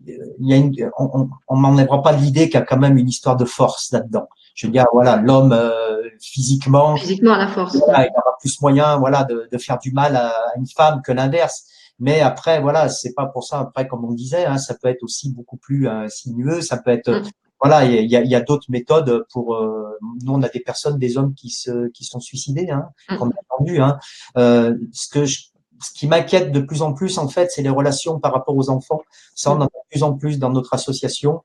[0.05, 3.45] il y a une, on pas l'idée qu'il y a quand même une histoire de
[3.45, 4.27] force là-dedans.
[4.53, 8.97] Je veux dire, voilà, l'homme euh, physiquement, physiquement à la force, il aura plus moyen,
[8.97, 11.65] voilà, de, de faire du mal à, une femme que l'inverse.
[11.97, 13.61] Mais après, voilà, c'est pas pour ça.
[13.61, 16.61] Après, comme on disait, hein, ça peut être aussi beaucoup plus euh, sinueux.
[16.61, 17.29] Ça peut être, mm.
[17.59, 19.55] voilà, il y a, y a d'autres méthodes pour.
[19.55, 23.17] Euh, nous, on a des personnes, des hommes qui se, qui sont suicidés, hein, mm.
[23.17, 23.79] qu'on a entendu.
[23.79, 23.97] Hein.
[24.37, 27.69] Euh, ce que je ce qui m'inquiète de plus en plus, en fait, c'est les
[27.69, 29.01] relations par rapport aux enfants.
[29.35, 31.41] Ça, on en a de plus en plus dans notre association.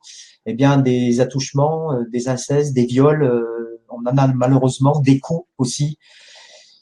[0.47, 5.19] Eh bien, des attouchements, euh, des incestes, des viols, euh, on en a malheureusement, des
[5.19, 5.99] coups aussi.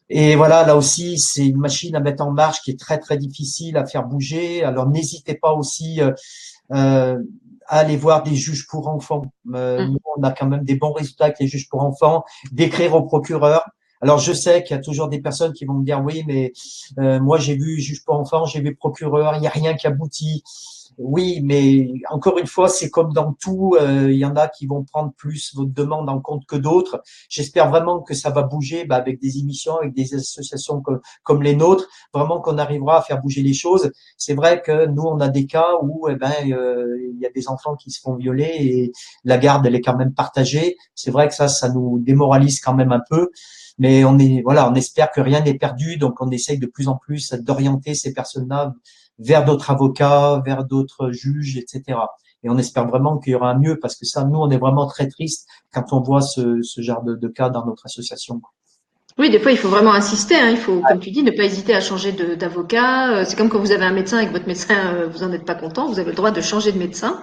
[0.09, 3.17] Et voilà, là aussi, c'est une machine à mettre en marche qui est très, très
[3.17, 4.63] difficile à faire bouger.
[4.63, 6.13] Alors, n'hésitez pas aussi euh,
[6.71, 9.23] à aller voir des juges pour enfants.
[9.47, 9.85] Mmh.
[9.87, 13.03] Nous, on a quand même des bons résultats avec les juges pour enfants, d'écrire au
[13.03, 13.65] procureur.
[14.03, 16.53] Alors je sais qu'il y a toujours des personnes qui vont me dire oui, mais
[16.99, 19.87] euh, moi j'ai vu juge pour enfants, j'ai vu procureur, il n'y a rien qui
[19.87, 20.43] aboutit.
[20.99, 24.67] Oui, mais encore une fois, c'est comme dans tout, euh, il y en a qui
[24.67, 27.03] vont prendre plus votre demande en compte que d'autres.
[27.29, 30.83] J'espère vraiment que ça va bouger bah, avec des émissions, avec des associations
[31.23, 33.93] comme, les nôtres, vraiment qu'on arrivera à faire bouger les choses.
[34.17, 37.31] C'est vrai que nous, on a des cas où eh ben, euh, il y a
[37.31, 38.93] des enfants qui se font violer et
[39.25, 40.79] la garde, elle est quand même partagée.
[40.95, 43.31] C'est vrai que ça, ça nous démoralise quand même un peu.
[43.79, 46.89] Mais on est, voilà, on espère que rien n'est perdu, donc on essaye de plus
[46.89, 48.75] en plus d'orienter ces personnes-là
[49.19, 51.99] vers d'autres avocats, vers d'autres juges, etc.
[52.43, 54.59] Et on espère vraiment qu'il y aura un mieux, parce que ça, nous, on est
[54.59, 58.41] vraiment très triste quand on voit ce, genre de, de cas dans notre association.
[59.19, 60.35] Oui, des fois, il faut vraiment insister.
[60.35, 60.51] Hein.
[60.51, 63.17] Il faut, comme tu dis, ne pas hésiter à changer d'avocat.
[63.17, 65.33] Euh, c'est comme quand vous avez un médecin et que votre médecin, euh, vous en
[65.33, 67.23] êtes pas content, vous avez le droit de changer de médecin.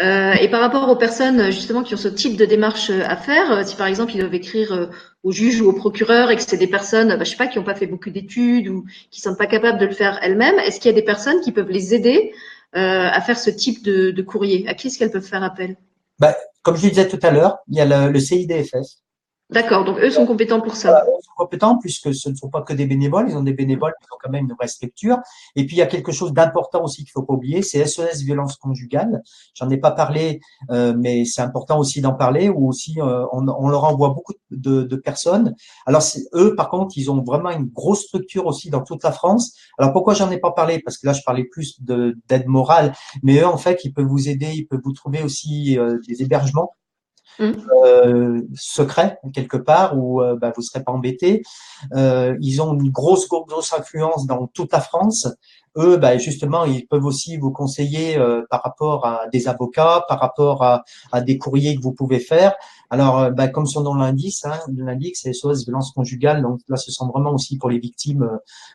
[0.00, 3.66] Euh, et par rapport aux personnes justement qui ont ce type de démarche à faire,
[3.66, 4.90] si par exemple ils doivent écrire
[5.22, 7.58] au juge ou au procureur et que c'est des personnes, bah, je sais pas, qui
[7.58, 10.80] n'ont pas fait beaucoup d'études ou qui sont pas capables de le faire elles-mêmes, est-ce
[10.80, 12.32] qu'il y a des personnes qui peuvent les aider
[12.72, 14.66] à faire ce type de, de courrier?
[14.68, 15.76] À qui est-ce qu'elles peuvent faire appel?
[16.18, 19.02] Bah, Comme je disais tout à l'heure, il y a le, le CIDFS
[19.48, 21.04] D'accord, donc eux sont compétents pour ça.
[21.06, 23.94] ils sont compétents puisque ce ne sont pas que des bénévoles, ils ont des bénévoles
[24.00, 25.18] qui ont quand même une vraie structure.
[25.54, 28.22] Et puis il y a quelque chose d'important aussi qu'il faut pas oublier, c'est SOS
[28.22, 29.22] violence conjugale.
[29.54, 30.40] J'en ai pas parlé,
[30.72, 32.48] euh, mais c'est important aussi d'en parler.
[32.48, 35.54] Ou aussi euh, on, leur envoie beaucoup de, de personnes.
[35.86, 36.02] Alors
[36.34, 39.54] eux, par contre, ils ont vraiment une grosse structure aussi dans toute la France.
[39.78, 40.80] Alors pourquoi j'en ai pas parlé?
[40.80, 44.28] Parce que là, je parlais plus d'aide morale, mais eux, en fait, ils peuvent vous
[44.28, 46.72] aider, ils peuvent vous trouver aussi euh, des hébergements
[47.38, 47.52] Mmh.
[47.84, 51.42] Euh, secret quelque part où euh, bah, vous serez pas embêté.
[51.94, 55.28] Euh, ils ont une grosse grosse influence dans toute la France
[55.76, 60.20] eux, ben justement, ils peuvent aussi vous conseiller euh, par rapport à des avocats, par
[60.20, 62.54] rapport à, à, des courriers que vous pouvez faire.
[62.90, 66.42] Alors, ben, comme son nom l'indique, hein, l'indique, c'est SOS violence conjugale.
[66.42, 68.28] Donc là, ce sont vraiment aussi pour les victimes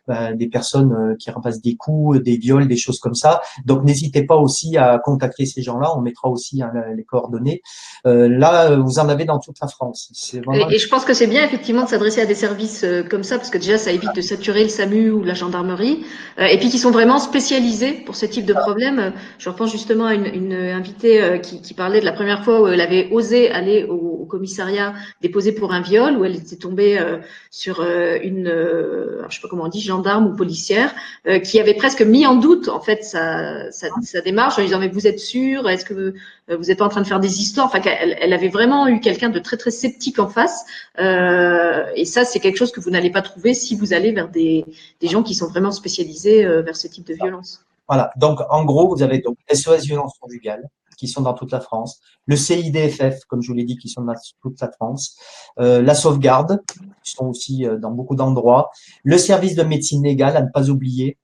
[0.08, 3.42] ben, des personnes qui repassent des coups, des viols, des choses comme ça.
[3.66, 5.96] Donc, n'hésitez pas aussi à contacter ces gens-là.
[5.96, 7.62] On mettra aussi hein, les coordonnées.
[8.06, 10.12] Euh, là, vous en avez dans toute la France.
[10.46, 10.70] Vraiment...
[10.70, 13.38] Et, et, je pense que c'est bien effectivement de s'adresser à des services comme ça,
[13.38, 16.04] parce que déjà, ça évite de saturer le SAMU ou la gendarmerie,
[16.38, 19.14] et puis qui sont vraiment spécialisés pour ce type de problème.
[19.38, 22.62] Je repense justement à une, une invitée euh, qui, qui, parlait de la première fois
[22.62, 26.56] où elle avait osé aller au, au, commissariat déposer pour un viol, où elle était
[26.56, 27.18] tombée euh,
[27.50, 30.94] sur euh, une, euh, je sais pas comment on dit, gendarme ou policière,
[31.28, 34.80] euh, qui avait presque mis en doute en fait sa, sa, sa démarche en disant
[34.80, 35.70] mais vous êtes sûr?
[35.70, 36.14] Est-ce que
[36.50, 37.68] vous n'êtes pas en train de faire des histoires?
[37.68, 40.66] Enfin, elle, elle avait vraiment eu quelqu'un de très très sceptique en face.
[40.98, 44.66] et ça, c'est quelque chose que vous n'allez pas trouver si vous allez vers des,
[45.00, 47.66] des gens qui sont vraiment spécialisés vers ce type de violence.
[47.88, 48.12] Voilà.
[48.16, 50.70] Donc, en gros, vous avez donc SOS violence conjugale
[51.02, 54.04] qui sont dans toute la France, le CIDFF, comme je vous l'ai dit, qui sont
[54.04, 55.18] dans toute la France,
[55.60, 56.62] euh, la sauvegarde,
[57.04, 58.70] qui sont aussi euh, dans beaucoup d'endroits,
[59.04, 61.18] le service de médecine légale, à ne pas oublier,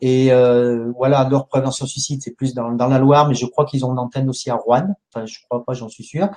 [0.00, 3.64] et euh, voilà, leur prévention suicide, c'est plus dans, dans, la Loire, mais je crois
[3.64, 4.88] qu'ils ont une antenne aussi à Rouen.
[5.14, 6.28] Enfin, je crois pas, j'en suis sûr.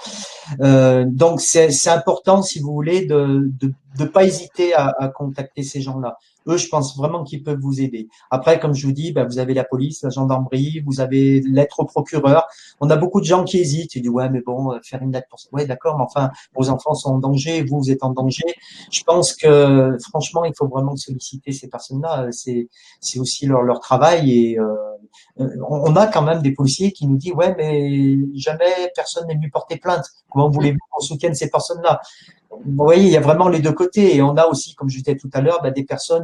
[0.61, 5.07] Euh, donc, c'est important, si vous voulez, de ne de, de pas hésiter à, à
[5.07, 6.17] contacter ces gens-là
[6.47, 8.07] eux, je pense vraiment qu'ils peuvent vous aider.
[8.31, 11.79] Après, comme je vous dis, ben, vous avez la police, la gendarmerie, vous avez lettre
[11.79, 12.47] au procureur.
[12.79, 13.95] On a beaucoup de gens qui hésitent.
[13.95, 15.49] Ils disent, ouais, mais bon, euh, faire une lettre pour ça.
[15.51, 18.45] Ouais, d'accord, mais enfin, vos enfants sont en danger, vous, vous êtes en danger.
[18.91, 22.27] Je pense que, franchement, il faut vraiment solliciter ces personnes-là.
[22.31, 22.69] C'est,
[22.99, 24.73] c'est aussi leur, travail et, euh,
[25.37, 29.49] on a quand même des policiers qui nous disent ouais mais jamais personne n'est venu
[29.49, 30.05] porter plainte.
[30.29, 32.01] Comment voulez-vous qu'on soutienne ces personnes-là?
[32.49, 34.15] Vous voyez, il y a vraiment les deux côtés.
[34.15, 36.23] Et on a aussi, comme je disais tout à l'heure, bah, des personnes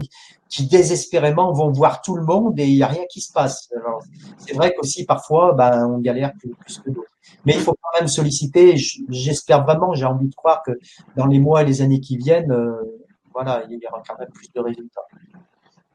[0.49, 3.69] qui désespérément vont voir tout le monde et il n'y a rien qui se passe.
[4.37, 7.09] C'est vrai qu'aussi parfois, bah, on galère plus, que d'autres.
[7.45, 8.75] Mais il faut quand même solliciter.
[9.09, 10.71] J'espère vraiment, j'ai envie de croire que
[11.15, 12.73] dans les mois et les années qui viennent, euh,
[13.33, 15.01] voilà, il y aura quand même plus de résultats.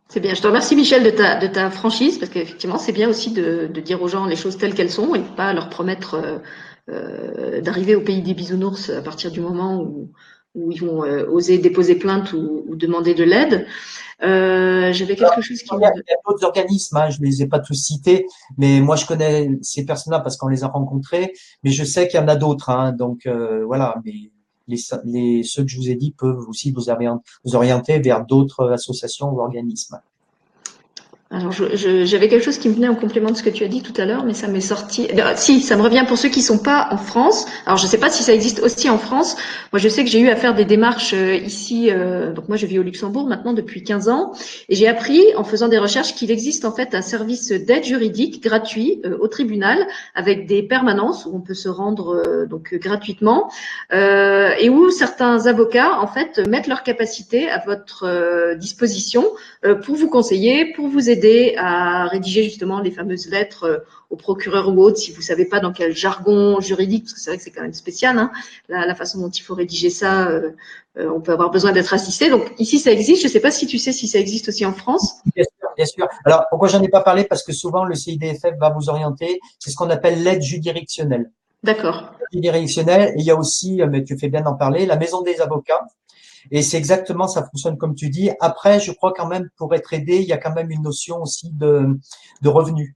[0.08, 0.34] C'est bien.
[0.34, 1.10] Je te remercie, Michel, de
[1.46, 4.90] ta, franchise, parce qu'effectivement, c'est bien aussi de, dire aux gens les choses telles qu'elles
[4.90, 6.38] sont et pas leur promettre euh,
[7.62, 10.10] d'arriver au pays des bisounours à partir du moment où,
[10.54, 13.66] où ils vont euh, oser déposer plainte ou, ou demander de l'aide.
[14.22, 15.68] Euh, J'avais quelque chose qui.
[15.72, 15.92] Il y a,
[16.26, 18.26] d'autres organismes, hein, je ne les ai pas tous cités,
[18.56, 22.18] mais moi je connais ces personnes-là parce qu'on les a rencontrés, mais je sais qu'il
[22.18, 22.70] y en a d'autres.
[22.70, 24.14] Hein, donc euh, voilà, mais
[24.66, 26.86] les, les, ceux que je vous ai dit peuvent aussi vous,
[27.44, 30.00] vous orienter vers d'autres associations ou organismes.
[31.30, 33.82] Alors, j'avais quelque chose qui me venait en complément de ce que tu as dit
[33.82, 35.08] tout à l'heure, mais ça m'est sorti.
[35.12, 37.44] Euh, si, ça me revient pour ceux qui sont pas en France.
[37.66, 39.36] Alors, je ne sais pas si ça existe aussi en France.
[39.70, 41.90] Moi, je sais que j'ai eu à faire des démarches euh, ici.
[41.90, 44.32] Euh, donc, moi, je vis au Luxembourg maintenant depuis 15 ans,
[44.70, 48.42] et j'ai appris en faisant des recherches qu'il existe en fait un service d'aide juridique
[48.42, 53.50] gratuit au tribunal avec des permanences où on peut se rendre donc gratuitement
[53.92, 59.26] et où certains avocats en fait mettent leur capacité à votre disposition
[59.84, 61.17] pour vous conseiller, pour vous aider
[61.56, 63.78] à rédiger justement les fameuses lettres euh,
[64.10, 67.30] au procureur ou autre, si vous savez pas dans quel jargon juridique, parce que c'est
[67.30, 68.30] vrai que c'est quand même spécial, hein,
[68.68, 70.52] la, façon dont il faut rédiger ça, euh,
[70.98, 72.30] euh, on peut avoir besoin d'être assisté.
[72.30, 73.22] Donc ici, ça existe.
[73.22, 75.16] Je ne sais pas si tu sais si ça existe aussi en France.
[75.34, 76.08] Bien sûr, bien sûr.
[76.24, 77.24] Alors pourquoi j'en ai pas parlé?
[77.24, 79.40] Parce que souvent le CIDFF va vous orienter.
[79.58, 81.30] C'est ce qu'on appelle l'aide juridictionnelle.
[81.62, 82.12] D'accord.
[82.32, 83.14] Juridictionnelle.
[83.16, 85.86] il y a aussi, mais tu fais bien d'en parler, la maison des avocats
[86.50, 88.30] et c'est exactement, ça fonctionne comme tu dis.
[88.40, 91.22] Après, je crois quand même, pour être aidé, il y a quand même une notion
[91.22, 91.98] aussi de,
[92.42, 92.94] de revenu.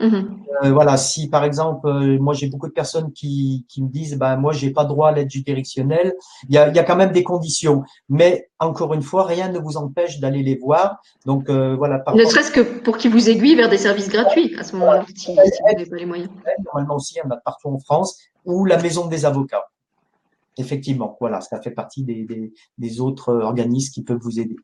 [0.00, 0.26] Mm-hmm.
[0.64, 4.16] Euh, voilà, si par exemple, euh, moi j'ai beaucoup de personnes qui, qui me disent,
[4.16, 6.14] ben moi j'ai pas droit à l'aide juridictionnelle,
[6.48, 9.48] il y a, il y a quand même des conditions, mais encore une fois, rien
[9.48, 10.98] ne vous empêche d'aller les voir.
[11.26, 12.02] Donc euh, voilà.
[12.14, 15.14] ne serait-ce que pour qu'ils vous aiguillent vers des services gratuits à ce moment-là, si,
[15.16, 16.30] si, vous n'avez pas les moyens.
[16.66, 19.64] Normalement aussi, il y en a partout en France, ou la maison des avocats.
[20.58, 24.56] Effectivement, voilà, ça fait partie des, autres organismes qui peuvent vous aider.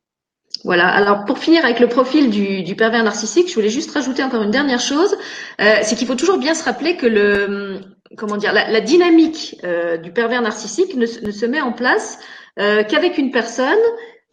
[0.64, 0.88] Voilà.
[0.88, 4.50] Alors pour finir avec le profil du, pervers narcissique, je voulais juste rajouter encore une
[4.50, 5.16] dernière chose,
[5.60, 7.80] euh, c'est qu'il faut toujours bien se rappeler que le
[8.16, 12.18] comment dire la, dynamique euh, du pervers narcissique ne, se met en place
[12.60, 13.78] euh, qu'avec une personne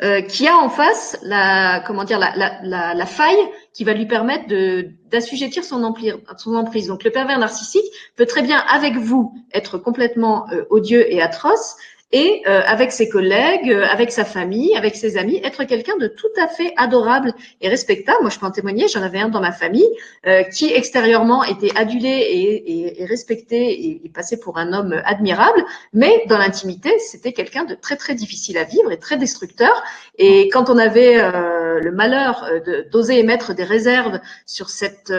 [0.03, 2.33] euh, qui a en face la comment dire la,
[2.63, 3.37] la, faille
[3.71, 5.93] qui va lui permettre de d'assujettir son
[6.37, 6.87] son emprise.
[6.87, 7.85] Donc le pervers narcissique
[8.15, 11.75] peut très bien avec vous être complètement euh, odieux et atroce,
[12.11, 16.07] et euh, avec ses collègues, euh, avec sa famille, avec ses amis, être quelqu'un de
[16.07, 18.17] tout à fait adorable et respectable.
[18.21, 19.87] Moi, je peux en témoigner, j'en avais un dans ma famille
[20.27, 25.01] euh, qui extérieurement était adulé et, et, et respecté et, et, passé pour un homme
[25.05, 29.83] admirable, mais dans l'intimité, c'était quelqu'un de très très difficile à vivre et très destructeur.
[30.17, 32.49] Et quand on avait le malheur
[32.91, 35.11] d'oser émettre des réserves sur cette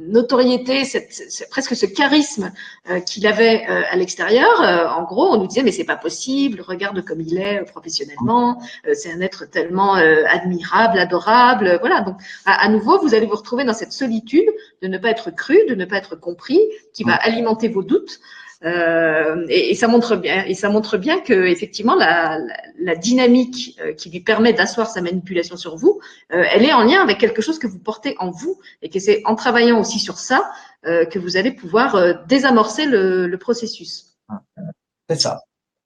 [0.00, 1.10] notoriété, cette,
[1.50, 2.52] presque ce charisme
[3.06, 4.60] qu'il avait à l'extérieur,
[4.96, 8.62] en gros, on nous disait mais c'est pas possible, regarde comme il est euh, professionnellement,
[8.86, 12.00] euh, c'est un être tellement euh, admirable, adorable, voilà.
[12.02, 12.16] Donc,
[12.46, 14.48] à, nouveau, vous allez vous retrouver dans cette solitude
[14.82, 16.60] de ne pas être cru, de ne pas être compris,
[16.94, 18.20] qui va alimenter vos doutes.
[18.62, 22.38] et, ça montre bien, et ça montre bien que effectivement la,
[22.96, 27.42] dynamique qui lui permet d'asseoir sa manipulation sur vous, elle est en lien avec quelque
[27.42, 30.50] chose que vous portez en vous, et que c'est en travaillant aussi sur ça
[30.84, 34.10] que vous allez pouvoir désamorcer le, le processus.
[35.08, 35.40] C'est ça.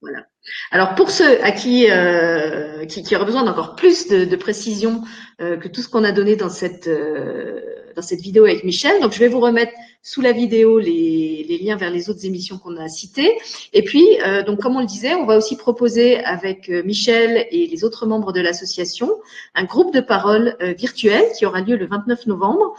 [0.05, 0.27] Voilà.
[0.69, 5.01] Alors pour ceux à qui, euh, qui, auraient besoin d'encore plus de, précision
[5.41, 7.59] euh, que tout ce qu'on a donné dans cette, euh,
[7.95, 9.71] dans cette vidéo avec Michel, donc je vais vous remettre
[10.03, 13.35] sous la vidéo les, les liens vers les autres émissions qu'on a citées.
[13.73, 14.05] Et puis,
[14.45, 18.31] donc comme on le disait, on va aussi proposer avec Michel et les autres membres
[18.31, 19.11] de l'association
[19.55, 22.75] un groupe de parole virtuel qui aura lieu le 29 novembre,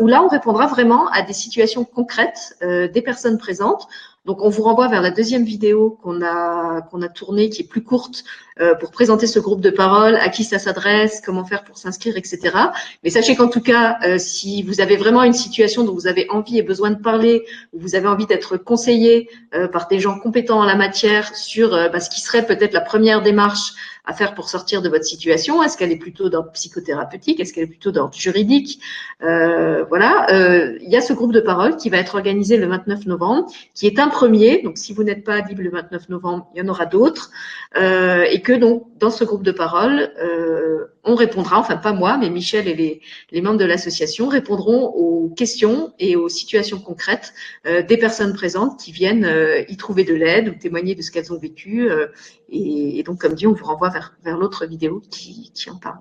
[0.00, 3.86] où là on répondra vraiment à des situations concrètes des personnes présentes
[4.24, 7.66] donc, on vous renvoie vers la deuxième vidéo qu'on a, qu'on a tournée, qui est
[7.66, 8.24] plus courte,
[8.58, 12.16] euh, pour présenter ce groupe de parole, à qui ça s'adresse, comment faire pour s'inscrire,
[12.16, 12.56] etc.
[13.02, 16.26] Mais sachez qu'en tout cas, euh, si vous avez vraiment une situation dont vous avez
[16.30, 17.44] envie et besoin de parler,
[17.74, 21.70] ou vous avez envie d'être conseillé euh, par des gens compétents en la matière sur
[21.70, 23.74] bah, ce qui serait peut-être la première démarche
[24.04, 25.62] à faire pour sortir de votre situation.
[25.62, 27.40] Est-ce qu'elle est plutôt d'ordre psychothérapeutique?
[27.40, 28.80] Est-ce qu'elle est plutôt d'ordre juridique?
[29.22, 30.26] Euh, Voilà.
[30.30, 33.50] Euh, il y a ce groupe de parole qui va être organisé le 29 novembre,
[33.74, 34.62] qui est un premier.
[34.62, 37.30] Donc, si vous n'êtes pas libre le 29 novembre, il y en aura d'autres.
[37.76, 42.16] Euh, et que donc, dans ce groupe de parole, euh, on répondra, enfin pas moi,
[42.16, 43.00] mais Michel et les,
[43.30, 47.34] les membres de l'association répondront aux questions et aux situations concrètes
[47.66, 51.10] euh, des personnes présentes qui viennent euh, y trouver de l'aide ou témoigner de ce
[51.10, 51.90] qu'elles ont vécu.
[51.90, 52.08] Euh,
[52.48, 55.76] et, et, donc, comme dit, on vous renvoie vers, vers l'autre vidéo qui, qui en
[55.76, 56.00] parle.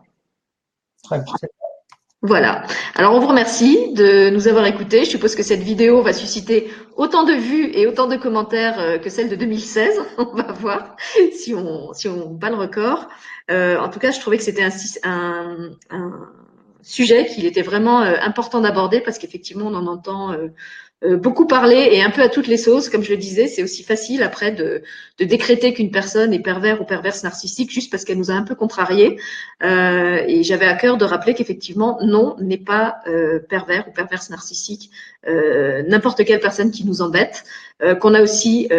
[1.03, 1.33] Très bien.
[2.23, 2.63] Voilà.
[2.95, 5.03] Alors, on vous remercie de nous avoir écoutés.
[5.03, 9.09] Je suppose que cette vidéo va susciter autant de vues et autant de commentaires que
[9.09, 10.01] celle de 2016.
[10.17, 10.95] On va voir
[11.33, 13.09] si on, si on bat le record.
[13.51, 14.71] Euh, en tout cas, je trouvais que c'était un,
[15.03, 16.29] un, un,
[16.83, 20.49] sujet qu'il était vraiment euh, important d'aborder parce qu'effectivement, on en entend euh, euh,
[21.03, 23.83] beaucoup parler et un peu à toutes les sauces, comme je le disais, c'est aussi
[23.83, 24.83] facile après de,
[25.19, 28.55] décréter qu'une personne est pervers ou perverse narcissique juste parce qu'elle nous a un peu
[28.55, 29.19] contrariés.
[29.63, 34.29] Euh, et j'avais à cœur de rappeler qu'effectivement, non, n'est pas euh, pervers ou perverse
[34.29, 34.91] narcissique
[35.27, 37.43] euh, n'importe quelle personne qui nous embête,
[37.81, 38.69] euh, qu'on a aussi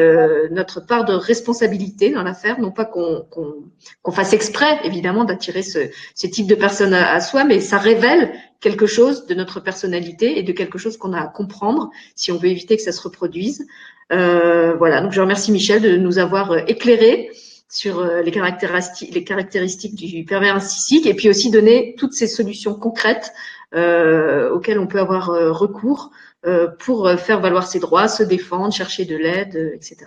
[0.50, 5.78] notre part de responsabilité dans l'affaire, non pas qu'on fasse exprès, évidemment, d'attirer ce,
[6.26, 8.32] type de personne à soi, mais ça révèle
[8.64, 12.38] quelque chose de notre personnalité et de quelque chose qu'on a à comprendre si on
[12.38, 13.66] veut éviter que ça se reproduise.
[14.10, 17.30] Euh, voilà, donc je remercie Michel de nous avoir euh, éclairé
[17.68, 22.26] sur euh, les caractéristiques, les caractéristiques du pervers narcissique et puis aussi donner toutes ces
[22.26, 23.34] solutions concrètes
[23.74, 26.10] euh, auxquelles on peut avoir euh, recours
[26.46, 30.06] euh, pour faire valoir ses droits, se défendre, chercher de l'aide, etc.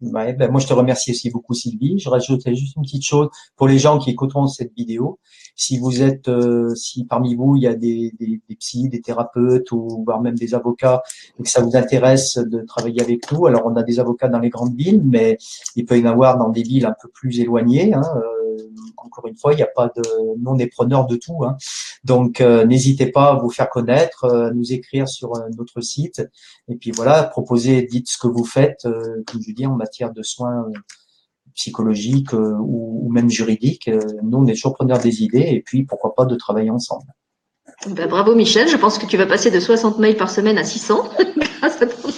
[0.00, 1.98] Ouais, ben moi, je te remercie aussi beaucoup, Sylvie.
[1.98, 5.18] Je rajouterai juste une petite chose pour les gens qui écouteront cette vidéo.
[5.60, 9.02] Si vous êtes, euh, si parmi vous, il y a des, des, des psys, des
[9.02, 11.02] thérapeutes ou voire même des avocats
[11.38, 14.38] et que ça vous intéresse de travailler avec nous, alors on a des avocats dans
[14.38, 15.36] les grandes villes, mais
[15.76, 17.92] il peut y en avoir dans des villes un peu plus éloignées.
[17.92, 18.30] Hein, euh,
[18.96, 20.02] encore une fois, il n'y a pas de,
[20.38, 21.44] nous on est de tout.
[21.44, 21.56] Hein.
[22.04, 26.22] Donc euh, n'hésitez pas à vous faire connaître, euh, nous écrire sur euh, notre site
[26.68, 30.22] et puis voilà, proposer, dites ce que vous faites, comme je dis, en matière de
[30.22, 30.66] soins
[31.54, 33.90] psychologiques ou, ou, même juridiques.
[34.22, 37.06] nous on est toujours preneurs des idées et puis pourquoi pas de travailler ensemble.
[37.88, 40.64] Ben, bravo Michel, je pense que tu vas passer de 60 mails par semaine à
[40.64, 41.02] 600
[41.60, 42.10] grâce à ton...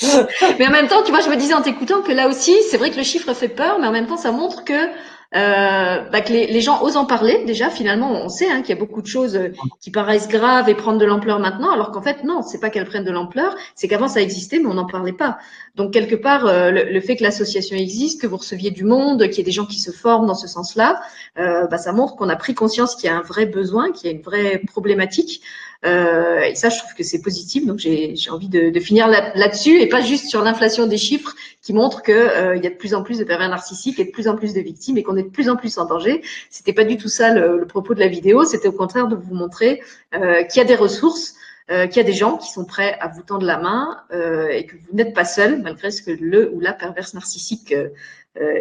[0.58, 2.76] mais en même temps, tu vois, je me disais en t'écoutant que là aussi, c'est
[2.76, 4.88] vrai que le chiffre fait peur, mais en même temps, ça montre que,
[5.34, 7.44] euh, bah, que les, les, gens osent en parler.
[7.44, 10.68] Déjà, finalement, on sait hein, qu'il y a beaucoup de choses euh, qui paraissent graves
[10.68, 13.54] et prendre de l'ampleur maintenant, alors qu'en fait, non, c'est pas qu'elles prennent de l'ampleur,
[13.76, 15.38] c'est qu'avant ça existait, mais on n'en parlait pas.
[15.76, 19.22] Donc quelque part, euh, le, le, fait que l'association existe, que vous receviez du monde,
[19.28, 21.00] qu'il y ait des gens qui se forment dans ce sens-là,
[21.38, 24.10] euh, bah, ça montre qu'on a pris conscience qu'il y a un vrai besoin, qu'il
[24.10, 25.42] y a une vraie problématique.
[25.86, 27.66] Euh, et ça, je trouve que c'est positif.
[27.66, 31.34] Donc, j'ai envie de, de finir là-dessus là et pas juste sur l'inflation des chiffres
[31.62, 34.10] qui montrent qu'il euh, y a de plus en plus de pervers narcissiques et de
[34.10, 36.22] plus en plus de victimes et qu'on est de plus en plus en danger.
[36.50, 38.44] C'était pas du tout ça le, le propos de la vidéo.
[38.44, 39.82] C'était au contraire de vous montrer
[40.14, 41.34] euh, qu'il y a des ressources.
[41.70, 44.48] Euh, qu'il y a des gens qui sont prêts à vous tendre la main euh,
[44.48, 47.90] et que vous n'êtes pas seul malgré ce que le ou la perverse narcissique euh,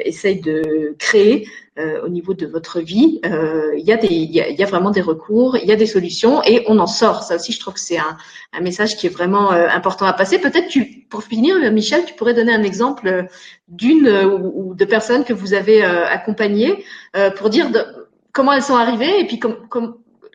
[0.03, 1.47] essaye de créer
[1.79, 5.71] euh, au niveau de votre vie, euh, il, y a vraiment des recours, il y
[5.71, 7.23] a des solutions et on en sort.
[7.23, 8.17] Ça aussi, je trouve que c'est un,
[8.61, 10.39] message qui est vraiment important à passer.
[10.39, 13.27] Peut-être, tu, pour finir, Michel, tu pourrais donner un exemple
[13.69, 16.83] d'une ou, de personnes que vous avez accompagnées
[17.37, 17.71] pour dire
[18.33, 19.39] comment elles sont arrivées et puis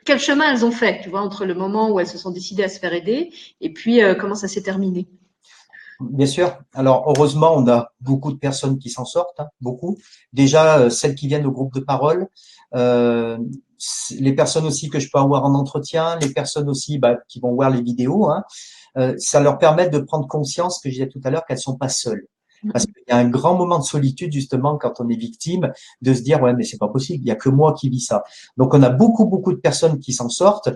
[0.07, 2.65] quel chemin elles ont fait, tu vois, entre le moment où elles se sont décidées
[2.65, 3.31] à se faire aider
[3.61, 5.09] et puis comment ça s'est terminé.
[6.01, 6.59] Bien sûr.
[6.73, 9.97] Alors, heureusement, on a beaucoup de personnes qui s'en sortent, hein, beaucoup.
[10.33, 12.29] Déjà, euh, celles qui viennent au groupe de parole,
[12.75, 13.39] euh,
[14.19, 17.55] les personnes aussi que je peux avoir en entretien, les personnes aussi bah, qui vont
[17.55, 18.43] voir les vidéos, hein,
[18.97, 21.77] euh, ça leur permet de prendre conscience, que je disais tout à l'heure, qu'elles sont
[21.77, 22.27] pas seules.
[22.73, 26.15] Parce qu'il y a un grand moment de solitude justement quand on est victime de
[26.15, 28.25] se dire ouais mais c'est pas possible, il y a que moi qui vis ça.
[28.57, 30.71] Donc on a beaucoup beaucoup de personnes qui s'en sortent.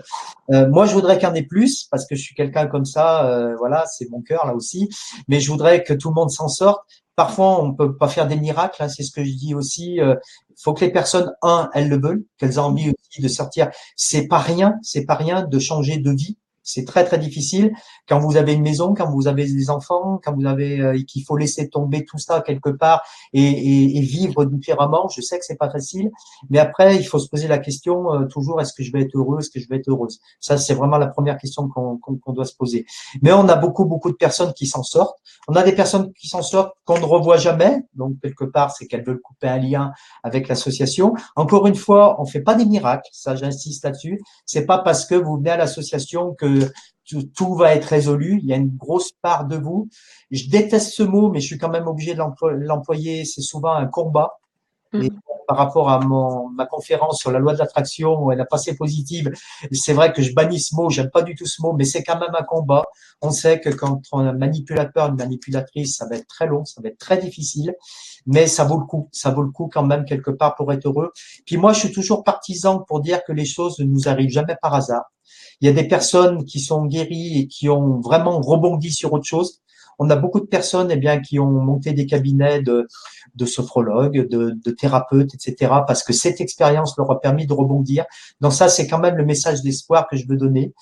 [0.51, 2.85] Euh, moi je voudrais qu'il y en ait plus parce que je suis quelqu'un comme
[2.85, 4.89] ça, euh, voilà c'est mon cœur là aussi.
[5.27, 6.81] Mais je voudrais que tout le monde s'en sorte.
[7.15, 9.95] Parfois on peut pas faire des miracles, hein, c'est ce que je dis aussi.
[9.95, 10.15] Il euh,
[10.57, 13.69] faut que les personnes un elles le veulent, qu'elles aient envie aussi de sortir.
[13.95, 16.37] C'est pas rien, c'est pas rien de changer de vie
[16.69, 17.73] c'est très très difficile
[18.07, 21.23] quand vous avez une maison, quand vous avez des enfants, quand vous avez euh, qu'il
[21.23, 23.01] faut laisser tomber tout ça quelque part
[23.33, 25.07] et, et, et, vivre différemment.
[25.09, 26.11] Je sais que c'est pas facile,
[26.49, 29.15] mais après il faut se poser la question euh, toujours est-ce que je vais être
[29.15, 30.19] heureux, est-ce que je vais être heureuse?
[30.39, 32.85] Ça c'est vraiment la première question qu'on qu doit se poser.
[33.21, 35.17] Mais on a beaucoup beaucoup de personnes qui s'en sortent.
[35.47, 38.85] On a des personnes qui s'en sortent qu'on ne revoit jamais, donc quelque part c'est
[38.85, 39.91] qu'elles veulent couper un lien
[40.23, 41.13] avec l'association.
[41.35, 44.21] Encore une fois, on fait pas des miracles, ça j'insiste là-dessus.
[44.45, 46.58] C'est pas parce que vous venez à l'association que
[47.35, 48.39] tout, va être résolu.
[48.41, 49.89] Il y a une grosse part de vous.
[50.31, 53.25] Je déteste ce mot, mais je suis quand même obligé de l'employer.
[53.25, 54.39] C'est souvent un combat.
[54.93, 55.19] Et mm.
[55.47, 59.31] par rapport à mon, ma conférence sur la loi de l'attraction et la passée positive,
[59.71, 62.03] c'est vrai que je bannis ce mot, j'aime pas du tout ce mot, mais c'est
[62.03, 62.85] quand même un combat.
[63.21, 66.65] On sait que quand on a un manipulateur, une manipulatrice, ça va être très long,
[66.65, 67.75] ça va être très difficile,
[68.25, 70.87] mais ça vaut le coup, ça vaut le coup quand même quelque part pour être
[70.87, 71.11] heureux.
[71.45, 74.55] Puis moi, je suis toujours partisan pour dire que les choses ne nous arrivent jamais
[74.61, 75.05] par hasard.
[75.61, 79.25] Il y a des personnes qui sont guéries et qui ont vraiment rebondi sur autre
[79.25, 79.61] chose
[79.99, 82.87] on a beaucoup de personnes eh bien, qui ont monté des cabinets de,
[83.35, 88.05] de sophrologues, de, de, thérapeutes, etc., parce que cette expérience leur a permis de rebondir.
[88.39, 90.73] Donc ça, c'est quand même le message d'espoir que je veux donner.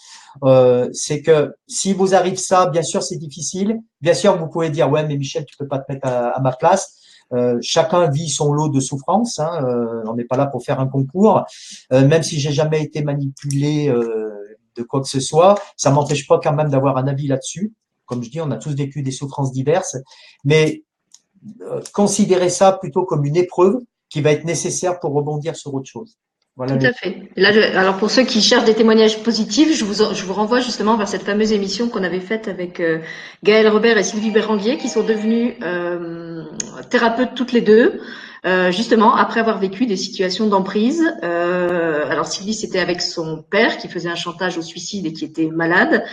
[0.43, 3.79] Euh, c'est que si vous arrive ça, bien sûr, c'est difficile.
[4.01, 6.51] Bien sûr, vous pouvez dire, ouais, mais Michel, tu peux pas te mettre à, ma
[6.51, 6.93] place.
[7.33, 9.39] Euh, chacun vit son lot de souffrance.
[9.39, 11.43] Hein, euh, on n'est pas là pour faire un concours.
[11.91, 13.91] Euh, même si j'ai jamais été manipulé
[14.77, 17.73] de quoi que ce soit, ça m'empêche pas quand même d'avoir un avis là-dessus.
[18.05, 19.97] Comme je dis, on a tous vécu des souffrances diverses,
[20.45, 20.83] mais
[21.61, 25.89] euh, considérez ça plutôt comme une épreuve qui va être nécessaire pour rebondir sur autre
[25.89, 26.17] chose.
[26.55, 27.29] Voilà Tout à fait.
[27.35, 27.49] Là,
[27.79, 31.07] alors pour ceux qui cherchent des témoignages positifs, je vous, je vous renvoie justement vers
[31.07, 32.99] cette fameuse émission qu'on avait faite avec euh,
[33.43, 36.43] Gaël Robert et Sylvie Béranguier, qui sont devenus euh,
[36.89, 38.01] thérapeutes toutes les deux.
[38.47, 41.03] Euh, justement après avoir vécu des situations d'emprise.
[41.23, 45.25] Euh, alors Sylvie, c'était avec son père qui faisait un chantage au suicide et qui
[45.25, 46.05] était malade.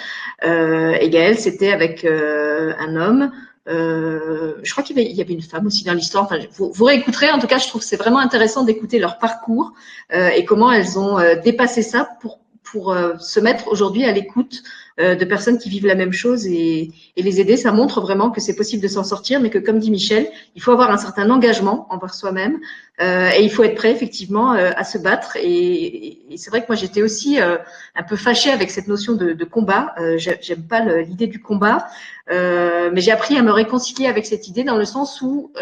[0.45, 3.31] Euh, et Gaëlle, c'était avec un homme.
[3.69, 6.25] je crois qu'il y, avait une femme aussi dans l'histoire.
[6.25, 7.31] Enfin, vous, vous, réécouterez.
[7.31, 9.73] En tout cas, je trouve que c'est vraiment intéressant d'écouter leur parcours
[10.13, 15.25] et comment elles ont dépassé ça pour pour se mettre aujourd'hui à l'écoute euh, de
[15.25, 17.57] personnes qui vivent la même chose et, et les aider.
[17.57, 20.63] Ça montre vraiment que c'est possible de s'en sortir, mais que comme dit Michel, il
[20.63, 22.61] faut avoir un certain engagement envers soi-même
[23.01, 25.37] euh, et il faut être prêt effectivement euh, à se battre.
[25.37, 27.57] Et, et c'est vrai que moi j'étais aussi euh,
[27.97, 29.95] un peu fâchée avec cette notion de, de combat.
[30.17, 31.87] J'aime pas l'idée du combat,
[32.31, 35.53] mais j'ai appris à me réconcilier avec cette idée dans le sens où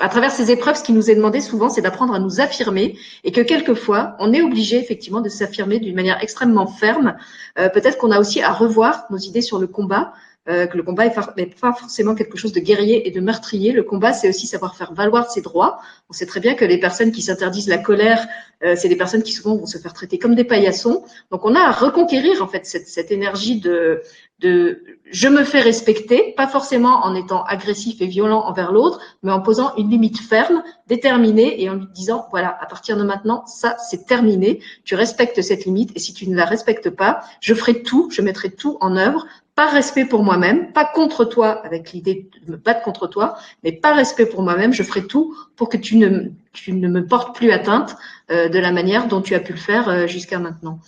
[0.00, 2.96] à travers ces épreuves, ce qui nous est demandé souvent, c'est d'apprendre à nous affirmer
[3.24, 7.16] et que quelquefois, on est obligé effectivement de s'affirmer d'une manière extrêmement ferme.
[7.58, 10.12] Euh, peut-être qu'on a aussi à revoir nos idées sur le combat,
[10.48, 11.04] euh, que le combat
[11.36, 13.72] n'est pas forcément quelque chose de guerrier et de meurtrier.
[13.72, 15.80] Le combat, c'est aussi savoir faire valoir ses droits.
[16.08, 18.26] On sait très bien que les personnes qui s'interdisent la colère,
[18.64, 21.04] euh, c'est des personnes qui souvent vont se faire traiter comme des paillassons.
[21.30, 24.02] Donc, on a à reconquérir en fait cette, cette énergie de,
[24.40, 24.82] de
[25.12, 29.40] je me fais respecter, pas forcément en étant agressif et violent envers l'autre, mais en
[29.40, 33.76] posant une limite ferme, déterminée et en lui disant voilà, à partir de maintenant, ça
[33.78, 37.82] c'est terminé, tu respectes cette limite et si tu ne la respectes pas, je ferai
[37.82, 39.26] tout, je mettrai tout en œuvre
[39.56, 43.72] par respect pour moi-même, pas contre toi avec l'idée de me battre contre toi, mais
[43.72, 47.34] par respect pour moi-même, je ferai tout pour que tu ne, tu ne me portes
[47.36, 47.96] plus atteinte
[48.30, 50.78] euh, de la manière dont tu as pu le faire euh, jusqu'à maintenant.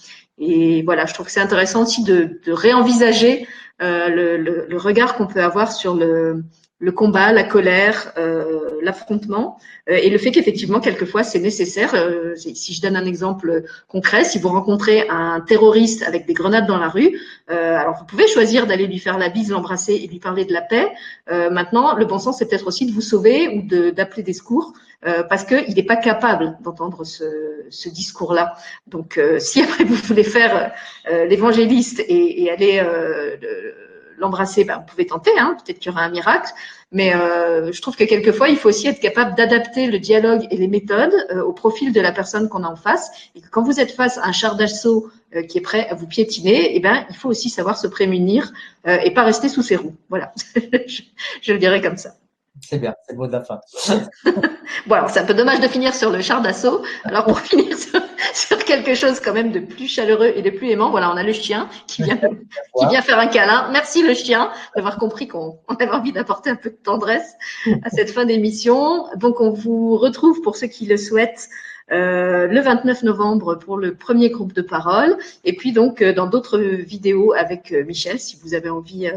[0.45, 3.47] Et voilà, je trouve que c'est intéressant aussi de, réenvisager
[3.81, 4.37] euh,
[4.69, 6.43] le, regard qu'on peut avoir sur le,
[6.97, 9.57] combat, la colère, euh, l'affrontement,
[9.89, 11.95] euh, et le fait qu'effectivement, quelquefois, c'est nécessaire.
[12.35, 16.79] Si je donne un exemple concret, si vous rencontrez un terroriste avec des grenades dans
[16.79, 20.45] la rue, alors vous pouvez choisir d'aller lui faire la bise, l'embrasser et lui parler
[20.45, 20.89] de la paix.
[21.31, 24.73] Maintenant, le bon sens, c'est peut-être aussi de vous sauver ou d'appeler des secours,
[25.03, 27.25] parce qu'il n'est pas capable d'entendre ce,
[27.71, 28.55] ce discours-là.
[28.87, 30.73] Donc, si après vous voulez faire
[31.09, 32.81] l'évangéliste et, et, aller
[34.19, 36.51] l'embrasser, ben, vous pouvez tenter, hein, peut-être qu'il y aura un miracle.
[36.93, 40.57] Mais euh, je trouve que quelquefois, il faut aussi être capable d'adapter le dialogue et
[40.57, 43.11] les méthodes euh, au profil de la personne qu'on a en face.
[43.35, 45.95] Et que quand vous êtes face à un char d'assaut euh, qui est prêt à
[45.95, 48.53] vous piétiner, eh ben, il faut aussi savoir se prémunir
[48.85, 49.95] et pas rester sous ses roues.
[50.09, 50.33] Voilà,
[50.87, 51.03] je,
[51.41, 52.15] je le dirais comme ça.
[52.61, 53.61] C'est bien, c'est le mot de la fin.
[54.87, 56.83] bon, alors c'est un peu dommage de finir sur le char d'assaut.
[57.05, 57.77] Alors pour finir
[58.35, 61.23] sur, quelque chose quand même de plus chaleureux et de plus aimant, voilà, on a
[61.23, 62.17] le chien qui vient,
[62.79, 63.69] qui vient faire un câlin.
[63.73, 67.35] Merci le chien d'avoir compris qu'on avait envie d'apporter un peu de tendresse
[67.83, 69.07] à cette fin d'émission.
[69.17, 71.49] Donc on vous retrouve pour ceux qui le souhaitent.
[71.91, 76.27] Euh, le 29 novembre pour le premier groupe de parole et puis donc euh, dans
[76.27, 79.11] d'autres vidéos avec euh, Michel si vous avez envie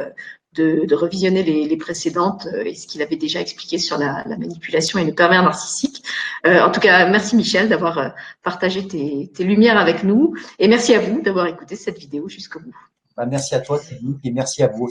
[0.55, 5.03] de, revisionner les, précédentes euh, et ce qu'il avait déjà expliqué sur la, manipulation et
[5.03, 6.03] le pervers narcissique.
[6.45, 8.09] Euh, en tout cas, merci Michel d'avoir euh,
[8.43, 12.75] partagé tes, lumières avec nous et merci à vous d'avoir écouté cette vidéo jusqu'au bout.
[13.17, 13.79] Bah, merci à toi
[14.23, 14.89] et merci à vous.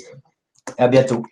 [0.79, 1.25] Et à bientôt.